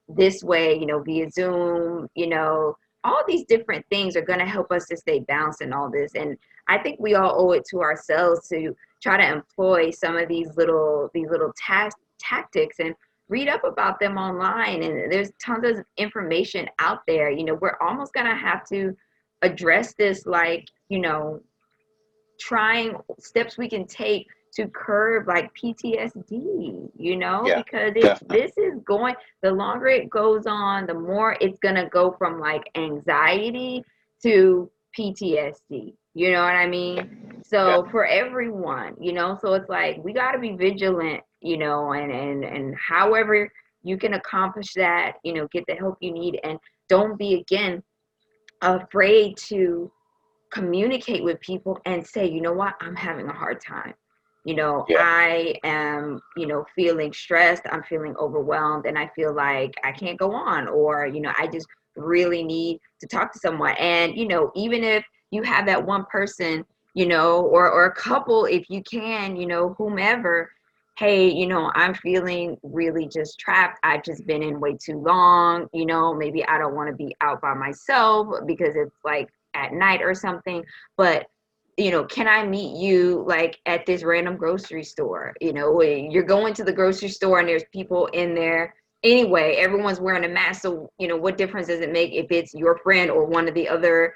this 0.09 0.43
way 0.43 0.77
you 0.79 0.87
know 0.87 0.99
via 0.99 1.29
zoom 1.29 2.07
you 2.15 2.27
know 2.27 2.75
all 3.07 3.23
these 3.27 3.45
different 3.45 3.85
things 3.89 4.15
are 4.15 4.21
going 4.21 4.39
to 4.39 4.45
help 4.45 4.71
us 4.71 4.85
to 4.87 4.97
stay 4.97 5.19
balanced 5.19 5.61
in 5.61 5.73
all 5.73 5.89
this. 5.89 6.13
And 6.15 6.37
i 6.67 6.77
think 6.77 6.99
we 6.99 7.15
all 7.15 7.33
owe 7.41 7.51
it 7.53 7.63
to 7.69 7.81
ourselves 7.81 8.47
to 8.49 8.75
try 9.01 9.15
to 9.17 9.31
employ 9.31 9.91
some 9.91 10.17
of 10.17 10.27
these 10.27 10.49
little 10.57 11.09
these 11.13 11.29
little 11.29 11.53
ta- 11.65 11.89
tactics 12.19 12.77
and 12.79 12.93
read 13.29 13.47
up 13.49 13.63
about 13.63 13.99
them 13.99 14.17
online. 14.17 14.83
And 14.83 15.11
there's 15.11 15.31
tons 15.43 15.65
of 15.65 15.85
information 15.97 16.67
out 16.79 17.01
there. 17.07 17.29
You 17.29 17.45
know 17.45 17.55
we're 17.55 17.77
almost 17.81 18.13
going 18.13 18.27
to 18.27 18.35
have 18.35 18.67
to 18.69 18.95
address 19.41 19.93
this 19.93 20.25
like 20.25 20.67
you 20.89 20.99
know 20.99 21.41
trying 22.39 22.95
steps 23.19 23.57
we 23.57 23.69
can 23.69 23.85
take 23.85 24.27
to 24.53 24.67
curb 24.67 25.27
like 25.27 25.51
PTSD, 25.55 26.89
you 26.95 27.15
know, 27.15 27.43
Yeah, 27.45 27.57
because 27.57 27.93
definitely. 27.93 28.41
this 28.41 28.57
is 28.57 28.79
going, 28.85 29.15
the 29.43 29.51
longer 29.51 29.87
it 29.87 30.09
goes 30.09 30.45
on, 30.47 30.87
the 30.87 30.93
more 30.93 31.37
it's 31.39 31.59
going 31.59 31.75
to 31.75 31.87
go 31.89 32.11
from 32.17 32.39
like 32.39 32.63
anxiety 32.75 33.83
to 34.23 34.69
PTSD. 34.97 35.93
You 36.13 36.31
know 36.31 36.41
what 36.41 36.55
I 36.55 36.67
mean? 36.67 37.41
So 37.43 37.85
for 37.91 38.05
everyone, 38.05 38.95
you 38.99 39.13
know, 39.13 39.37
so 39.39 39.53
it's 39.53 39.69
like 39.69 40.03
we 40.03 40.13
got 40.13 40.31
to 40.31 40.39
be 40.39 40.53
vigilant, 40.53 41.21
you 41.41 41.57
know, 41.57 41.91
and 41.93 42.11
and 42.11 42.43
and 42.43 42.75
however 42.75 43.51
you 43.83 43.97
can 43.97 44.15
accomplish 44.15 44.73
that, 44.73 45.17
you 45.23 45.33
know, 45.33 45.47
get 45.51 45.63
the 45.67 45.75
help 45.75 45.97
you 46.01 46.11
need 46.11 46.39
and 46.43 46.57
don't 46.89 47.17
be 47.19 47.35
again 47.35 47.83
afraid 48.61 49.37
to 49.37 49.91
communicate 50.51 51.23
with 51.23 51.39
people 51.41 51.79
and 51.85 52.05
say, 52.05 52.25
you 52.27 52.41
know 52.41 52.53
what, 52.53 52.75
I'm 52.81 52.95
having 52.95 53.27
a 53.27 53.33
hard 53.33 53.61
time. 53.61 53.93
You 54.45 54.55
know, 54.55 54.85
Yeah. 54.87 54.99
I 55.01 55.55
am, 55.63 56.21
you 56.37 56.47
know, 56.47 56.65
feeling 56.75 57.11
stressed, 57.11 57.63
I'm 57.69 57.83
feeling 57.83 58.15
overwhelmed, 58.17 58.85
and 58.85 58.97
I 58.97 59.07
feel 59.15 59.33
like 59.33 59.73
I 59.83 59.91
can't 59.91 60.17
go 60.17 60.33
on, 60.33 60.67
or, 60.69 61.05
you 61.05 61.19
know, 61.19 61.33
I 61.37 61.47
just 61.47 61.67
really 61.97 62.43
need 62.43 62.79
to 63.01 63.07
talk 63.07 63.33
to 63.33 63.39
someone. 63.39 63.75
And, 63.77 64.15
you 64.15 64.27
know, 64.27 64.51
even 64.55 64.83
if 64.83 65.03
you 65.31 65.43
have 65.43 65.65
that 65.65 65.85
one 65.85 66.05
person, 66.05 66.63
you 66.93 67.07
know, 67.07 67.41
or, 67.41 67.69
or 67.69 67.85
a 67.85 67.95
couple, 67.95 68.45
if 68.45 68.69
you 68.69 68.81
can, 68.83 69.35
you 69.35 69.47
know, 69.47 69.75
whomever, 69.77 70.49
hey, 70.97 71.29
you 71.29 71.45
know, 71.45 71.71
I'm 71.75 71.93
feeling 71.93 72.57
really 72.63 73.07
just 73.07 73.37
trapped. 73.39 73.79
I've 73.83 74.03
just 74.03 74.25
been 74.25 74.41
in 74.41 74.59
way 74.59 74.77
too 74.81 74.97
long, 74.97 75.67
you 75.73 75.85
know, 75.85 76.13
maybe 76.13 76.45
I 76.45 76.57
don't 76.57 76.73
want 76.73 76.89
to 76.89 76.95
be 76.95 77.15
out 77.21 77.41
by 77.41 77.53
myself 77.53 78.27
because 78.47 78.75
it's 78.75 78.95
like 79.03 79.27
at 79.57 79.73
night 79.73 80.01
or 80.01 80.13
something. 80.13 80.63
But, 80.95 81.25
you 81.77 81.91
know, 81.91 82.05
can 82.05 82.27
I 82.27 82.45
meet 82.45 82.77
you 82.77 83.25
like 83.27 83.59
at 83.65 83.85
this 83.85 84.03
random 84.03 84.37
grocery 84.37 84.83
store? 84.83 85.35
You 85.41 85.53
know, 85.53 85.81
you're 85.81 86.23
going 86.23 86.53
to 86.55 86.63
the 86.63 86.73
grocery 86.73 87.09
store 87.09 87.39
and 87.39 87.49
there's 87.49 87.65
people 87.73 88.05
in 88.07 88.33
there. 88.35 88.73
Anyway, 89.03 89.55
everyone's 89.57 89.99
wearing 89.99 90.25
a 90.25 90.29
mask. 90.29 90.61
So, 90.61 90.89
you 90.97 91.07
know, 91.07 91.17
what 91.17 91.37
difference 91.37 91.67
does 91.67 91.81
it 91.81 91.91
make 91.91 92.13
if 92.13 92.27
it's 92.31 92.53
your 92.53 92.77
friend 92.79 93.11
or 93.11 93.25
one 93.25 93.47
of 93.47 93.53
the 93.53 93.67
other 93.67 94.13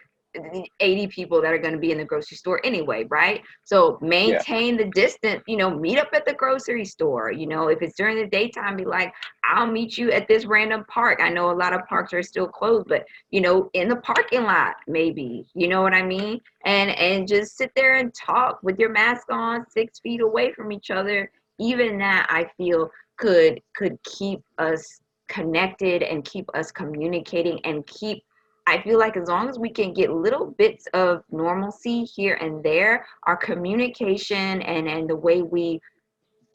80 0.80 1.08
people 1.08 1.42
that 1.42 1.52
are 1.52 1.58
going 1.58 1.74
to 1.74 1.80
be 1.80 1.92
in 1.92 1.98
the 1.98 2.06
grocery 2.06 2.38
store 2.38 2.62
anyway, 2.64 3.06
right? 3.10 3.42
So 3.64 3.98
maintain 4.02 4.78
the 4.78 4.86
distance, 4.86 5.44
you 5.48 5.58
know, 5.58 5.70
meet 5.70 5.98
up 6.00 6.10
at 6.14 6.26
the 6.26 6.34
grocery 6.34 6.86
store. 6.86 7.32
You 7.32 7.48
know, 7.48 7.68
if 7.68 7.82
it's 7.82 7.96
during 7.96 8.18
the 8.18 8.28
daytime, 8.28 8.78
be 8.78 8.86
like, 8.86 9.14
I'll 9.44 9.68
meet 9.68 9.98
you 9.98 10.12
at 10.12 10.28
this 10.28 10.46
random 10.46 10.86
park. 10.88 11.20
I 11.22 11.30
know 11.30 11.52
a 11.52 11.54
lot 11.54 11.74
of 11.74 11.86
parks 11.88 12.14
are 12.14 12.24
still 12.24 12.48
closed, 12.48 12.88
but 12.88 13.06
you 13.30 13.42
know, 13.42 13.70
in 13.74 13.90
the 13.90 13.98
parking 13.98 14.44
lot, 14.44 14.76
maybe, 14.88 15.46
you 15.54 15.68
know 15.68 15.82
what 15.82 15.94
I 15.94 16.04
mean? 16.04 16.40
And 16.66 16.92
and 16.92 17.28
just 17.28 17.58
sit 17.58 17.72
there 17.76 17.96
and 17.96 18.14
talk 18.14 18.60
with 18.64 18.80
your 18.80 18.90
mask 18.90 19.32
on, 19.32 19.66
six 19.70 20.00
feet 20.00 20.22
away 20.22 20.54
from 20.54 20.72
each 20.72 20.92
other. 20.92 21.32
Even 21.60 21.98
that 22.00 22.28
I 22.30 22.46
feel 22.58 22.90
could 23.18 23.62
could 23.76 24.02
keep 24.04 24.42
us 24.58 25.02
connected 25.28 26.04
and 26.04 26.26
keep 26.26 26.46
us 26.54 26.72
communicating 26.72 27.60
and 27.64 27.88
keep 27.88 28.24
I 28.72 28.82
feel 28.82 28.98
like 28.98 29.18
as 29.18 29.28
long 29.28 29.50
as 29.50 29.60
we 29.60 29.70
can 29.70 29.94
get 29.94 30.12
little 30.12 30.52
bits 30.58 30.88
of 30.94 31.24
normalcy 31.30 32.06
here 32.06 32.36
and 32.36 32.64
there, 32.64 33.06
our 33.24 33.36
communication 33.36 34.62
and 34.62 34.88
and 34.88 35.10
the 35.10 35.16
way 35.16 35.42
we 35.42 35.82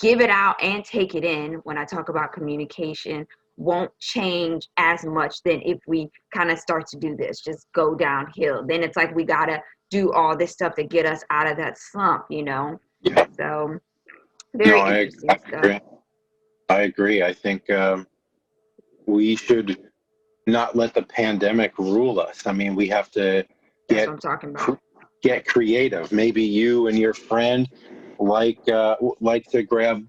give 0.01 0.23
it 0.23 0.31
out 0.31 0.57
and 0.62 0.83
take 0.83 1.14
it 1.14 1.25
in 1.25 1.55
when 1.64 1.77
I 1.77 1.85
talk 1.85 2.09
about 2.09 2.33
communication 2.33 3.27
won't 3.59 3.91
change 4.01 4.69
as 4.79 5.05
much 5.05 5.43
than 5.43 5.61
if 5.62 5.79
we 5.87 6.09
kind 6.35 6.51
of 6.51 6.59
start 6.59 6.87
to 6.89 6.99
do 6.99 7.17
this, 7.17 7.41
just 7.41 7.67
go 7.75 7.95
downhill. 7.95 8.64
Then 8.67 8.83
it's 8.83 8.97
like 8.97 9.14
we 9.14 9.25
got 9.25 9.47
to 9.47 9.61
do 9.91 10.12
all 10.12 10.35
this 10.37 10.53
stuff 10.53 10.75
to 10.77 10.85
get 10.85 11.05
us 11.05 11.23
out 11.31 11.51
of 11.51 11.59
that 11.59 11.77
slump, 11.79 12.25
you 12.31 12.43
know? 12.43 12.79
Yeah. 13.03 13.27
So, 13.37 13.79
very 14.55 14.79
no, 14.79 14.85
I, 14.85 15.01
interesting 15.03 15.31
I 15.31 15.37
stuff. 15.37 15.53
agree. 15.53 15.81
I 16.69 16.81
agree. 16.83 17.23
I 17.23 17.33
think 17.33 17.71
um, 17.71 18.07
we 19.07 19.37
should 19.37 19.79
not 20.47 20.76
let 20.76 20.94
the 20.94 21.03
pandemic 21.03 21.78
rule 21.78 22.20
us. 22.20 22.47
I 22.47 22.53
mean, 22.53 22.74
we 22.74 22.88
have 22.88 23.11
to 23.12 23.44
get 23.88 24.09
what 24.09 24.14
I'm 24.14 24.18
talking 24.18 24.51
about. 24.51 24.78
get 25.22 25.47
creative. 25.47 26.12
Maybe 26.12 26.42
you 26.42 26.86
and 26.86 26.99
your 26.99 27.14
friend 27.14 27.68
like 28.18 28.66
uh, 28.68 28.97
like 29.20 29.44
to 29.51 29.62
grab 29.62 30.09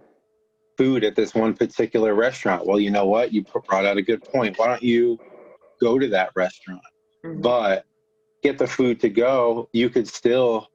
food 0.77 1.03
at 1.03 1.15
this 1.15 1.33
one 1.33 1.53
particular 1.53 2.13
restaurant. 2.13 2.65
Well, 2.65 2.79
you 2.79 2.91
know 2.91 3.05
what? 3.05 3.33
You 3.33 3.43
brought 3.67 3.85
out 3.85 3.97
a 3.97 4.01
good 4.01 4.23
point. 4.23 4.57
Why 4.57 4.67
don't 4.67 4.83
you 4.83 5.19
go 5.81 5.97
to 5.97 6.07
that 6.09 6.31
restaurant? 6.35 6.81
Mhm. 7.25 7.41
But 7.41 7.85
get 8.43 8.57
the 8.57 8.67
food 8.67 8.99
to 9.01 9.09
go. 9.09 9.69
You 9.73 9.89
could 9.89 10.07
still 10.07 10.67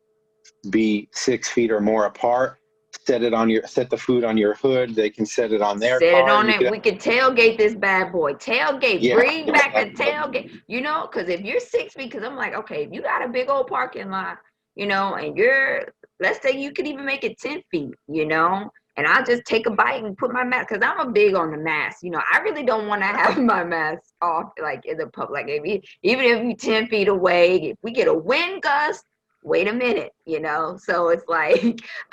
be 0.71 1.09
six 1.13 1.49
feet 1.49 1.71
or 1.71 1.81
more 1.81 2.07
apart. 2.07 2.59
Set 3.07 3.23
it 3.23 3.35
on 3.35 3.49
your 3.49 3.67
set 3.67 3.91
the 3.91 3.97
food 3.97 4.23
on 4.23 4.37
your 4.37 4.55
hood. 4.55 4.95
They 4.95 5.11
can 5.11 5.27
set 5.27 5.53
it 5.53 5.61
on 5.61 5.79
their 5.79 5.99
Set 5.99 6.15
it 6.15 6.29
on 6.29 6.49
it. 6.49 6.71
We 6.71 6.79
could 6.79 7.01
tailgate 7.01 7.59
this 7.59 7.75
bad 7.75 8.13
boy. 8.13 8.35
Tailgate. 8.35 9.01
Yeah. 9.01 9.15
Bring 9.15 9.47
back 9.47 9.75
a 9.75 9.91
tailgate. 9.91 10.61
You 10.69 10.81
know, 10.81 11.09
because 11.11 11.29
if 11.29 11.41
you're 11.41 11.61
six 11.61 11.95
feet, 11.95 12.11
because 12.11 12.25
I'm 12.25 12.37
like, 12.37 12.55
okay, 12.55 12.85
if 12.85 12.93
you 12.93 13.03
got 13.03 13.25
a 13.25 13.29
big 13.29 13.49
old 13.49 13.67
parking 13.67 14.11
lot, 14.11 14.39
you 14.75 14.87
know, 14.87 15.15
and 15.15 15.37
you're, 15.37 15.89
let's 16.21 16.41
say 16.43 16.59
you 16.59 16.73
could 16.73 16.87
even 16.87 17.05
make 17.05 17.25
it 17.25 17.39
10 17.39 17.63
feet, 17.71 17.95
you 18.09 18.27
know, 18.27 18.71
and 18.97 19.07
I'll 19.07 19.25
just 19.25 19.45
take 19.45 19.67
a 19.67 19.71
bite 19.71 20.05
and 20.05 20.17
put 20.17 20.33
my 20.33 20.45
mask, 20.45 20.69
because 20.69 20.87
I'm 20.87 21.07
a 21.07 21.11
big 21.11 21.35
on 21.35 21.51
the 21.51 21.59
mask. 21.59 21.99
You 22.03 22.11
know, 22.11 22.23
I 22.33 22.39
really 22.41 22.63
don't 22.63 22.87
want 22.87 23.03
to 23.03 23.07
have 23.19 23.39
my 23.39 23.65
mask 23.65 24.03
off, 24.21 24.51
like 24.61 24.85
in 24.85 24.99
the 24.99 25.09
public. 25.09 25.47
Like, 25.47 25.49
if 25.49 25.67
you, 25.67 25.81
even 26.03 26.25
if 26.25 26.45
you're 26.45 26.81
10 26.81 26.89
feet 26.89 27.09
away, 27.09 27.57
if 27.71 27.79
we 27.83 27.93
get 27.93 28.09
a 28.09 28.15
wind 28.15 28.63
gust, 28.63 29.05
wait 29.43 29.69
a 29.69 29.73
minute, 29.73 30.13
you 30.25 30.41
know? 30.41 30.79
So 30.81 31.09
it's 31.09 31.27
like, 31.29 31.81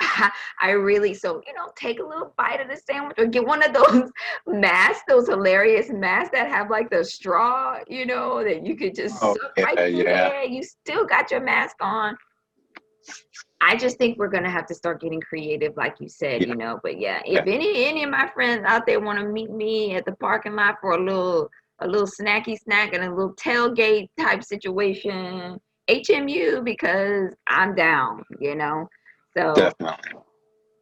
I 0.60 0.70
really, 0.70 1.14
so, 1.14 1.40
you 1.46 1.54
know, 1.54 1.70
take 1.76 2.00
a 2.00 2.04
little 2.04 2.34
bite 2.36 2.60
of 2.60 2.68
the 2.68 2.76
sandwich 2.76 3.16
or 3.18 3.26
get 3.26 3.46
one 3.46 3.62
of 3.62 3.72
those 3.72 4.10
masks, 4.46 5.04
those 5.08 5.28
hilarious 5.28 5.90
masks 5.90 6.30
that 6.32 6.48
have 6.48 6.70
like 6.70 6.90
the 6.90 7.04
straw, 7.04 7.78
you 7.88 8.04
know, 8.06 8.42
that 8.42 8.66
you 8.66 8.76
could 8.76 8.94
just 8.94 9.22
Oh, 9.22 9.34
suck 9.40 9.56
right 9.66 9.78
yeah, 9.78 10.02
yeah. 10.02 10.28
there. 10.28 10.44
You 10.44 10.62
still 10.62 11.06
got 11.06 11.30
your 11.30 11.40
mask 11.40 11.76
on. 11.80 12.16
I 13.62 13.76
just 13.76 13.98
think 13.98 14.18
we're 14.18 14.28
gonna 14.28 14.50
have 14.50 14.66
to 14.66 14.74
start 14.74 15.00
getting 15.00 15.20
creative, 15.20 15.76
like 15.76 15.96
you 16.00 16.08
said, 16.08 16.42
Yeah. 16.42 16.48
you 16.48 16.56
know. 16.56 16.80
But 16.82 16.98
yeah, 16.98 17.20
if 17.24 17.46
any 17.46 17.84
any 17.86 18.04
of 18.04 18.10
my 18.10 18.28
friends 18.32 18.64
out 18.66 18.86
there 18.86 19.00
want 19.00 19.18
to 19.18 19.26
meet 19.26 19.50
me 19.50 19.94
at 19.94 20.04
the 20.06 20.12
parking 20.16 20.56
lot 20.56 20.76
for 20.80 20.92
a 20.92 20.98
little 21.02 21.48
a 21.80 21.86
little 21.86 22.06
snacky 22.06 22.58
snack 22.58 22.92
and 22.94 23.04
a 23.04 23.10
little 23.10 23.34
tailgate 23.34 24.08
type 24.18 24.42
situation, 24.44 25.58
HMU 25.90 26.64
because 26.64 27.34
I'm 27.46 27.74
down, 27.74 28.22
you 28.38 28.54
know. 28.54 28.88
So 29.36 29.54
Definitely. 29.54 30.20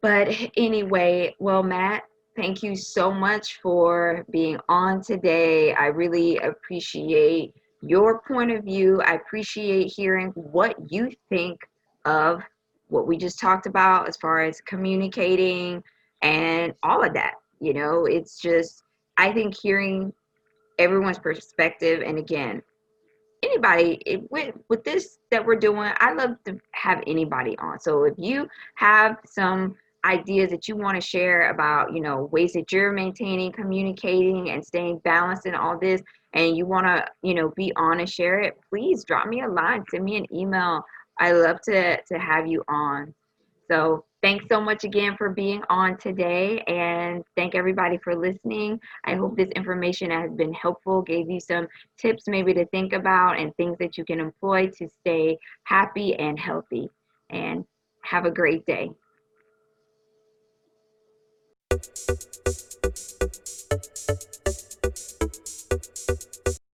but 0.01 0.29
anyway, 0.55 1.35
well, 1.39 1.63
Matt, 1.63 2.03
thank 2.35 2.61
you 2.63 2.75
so 2.75 3.11
much 3.11 3.59
for 3.61 4.25
being 4.31 4.59
on 4.69 5.01
today. 5.01 5.73
I 5.73 5.87
really 5.87 6.37
appreciate 6.37 7.53
your 7.81 8.21
point 8.21 8.51
of 8.51 8.63
view. 8.63 9.01
I 9.01 9.13
appreciate 9.13 9.91
hearing 9.95 10.29
what 10.35 10.75
you 10.91 11.11
think 11.29 11.59
of 12.05 12.41
what 12.87 13.07
we 13.07 13.17
just 13.17 13.39
talked 13.39 13.65
about 13.65 14.07
as 14.07 14.17
far 14.17 14.41
as 14.41 14.61
communicating 14.61 15.83
and 16.21 16.73
all 16.83 17.03
of 17.03 17.13
that. 17.13 17.35
You 17.59 17.73
know, 17.73 18.05
it's 18.05 18.39
just, 18.39 18.83
I 19.17 19.31
think 19.33 19.55
hearing 19.55 20.13
everyone's 20.77 21.19
perspective, 21.19 22.01
and 22.05 22.17
again, 22.17 22.61
anybody 23.43 24.01
it, 24.05 24.31
with 24.31 24.55
with 24.69 24.83
this 24.83 25.19
that 25.31 25.45
we're 25.45 25.55
doing 25.55 25.91
i 25.97 26.13
love 26.13 26.31
to 26.45 26.59
have 26.71 27.03
anybody 27.07 27.57
on. 27.59 27.79
So 27.79 28.03
if 28.03 28.13
you 28.17 28.47
have 28.75 29.17
some 29.25 29.75
ideas 30.05 30.49
that 30.51 30.67
you 30.67 30.75
want 30.77 30.95
to 30.95 31.01
share 31.05 31.49
about 31.49 31.93
you 31.93 32.01
know 32.01 32.29
ways 32.31 32.53
that 32.53 32.71
you're 32.71 32.91
maintaining 32.91 33.51
communicating 33.51 34.51
and 34.51 34.63
staying 34.63 34.99
balanced 34.99 35.45
in 35.45 35.55
all 35.55 35.77
this 35.77 36.01
and 36.33 36.55
you 36.55 36.65
want 36.65 36.85
to 36.85 37.05
you 37.21 37.33
know 37.33 37.49
be 37.55 37.73
on 37.75 37.99
and 37.99 38.09
share 38.09 38.39
it 38.39 38.57
please 38.69 39.03
drop 39.03 39.27
me 39.27 39.41
a 39.41 39.47
line 39.47 39.83
send 39.91 40.05
me 40.05 40.17
an 40.17 40.25
email. 40.33 40.83
I 41.19 41.33
love 41.33 41.59
to 41.65 42.01
to 42.01 42.17
have 42.17 42.47
you 42.47 42.63
on. 42.69 43.13
So 43.69 44.05
thanks 44.21 44.45
so 44.49 44.59
much 44.59 44.83
again 44.83 45.15
for 45.17 45.29
being 45.29 45.61
on 45.69 45.97
today 45.97 46.59
and 46.67 47.23
thank 47.35 47.55
everybody 47.55 47.97
for 48.03 48.15
listening. 48.15 48.79
I 49.05 49.15
hope 49.15 49.37
this 49.37 49.49
information 49.55 50.11
has 50.11 50.31
been 50.31 50.53
helpful 50.53 51.01
gave 51.01 51.29
you 51.29 51.39
some 51.39 51.67
tips 51.97 52.23
maybe 52.27 52.53
to 52.53 52.65
think 52.67 52.93
about 52.93 53.39
and 53.39 53.55
things 53.55 53.77
that 53.79 53.97
you 53.97 54.05
can 54.05 54.19
employ 54.19 54.67
to 54.77 54.89
stay 55.01 55.37
happy 55.63 56.15
and 56.15 56.39
healthy. 56.39 56.89
And 57.29 57.65
have 58.01 58.25
a 58.25 58.31
great 58.31 58.65
day 58.65 58.89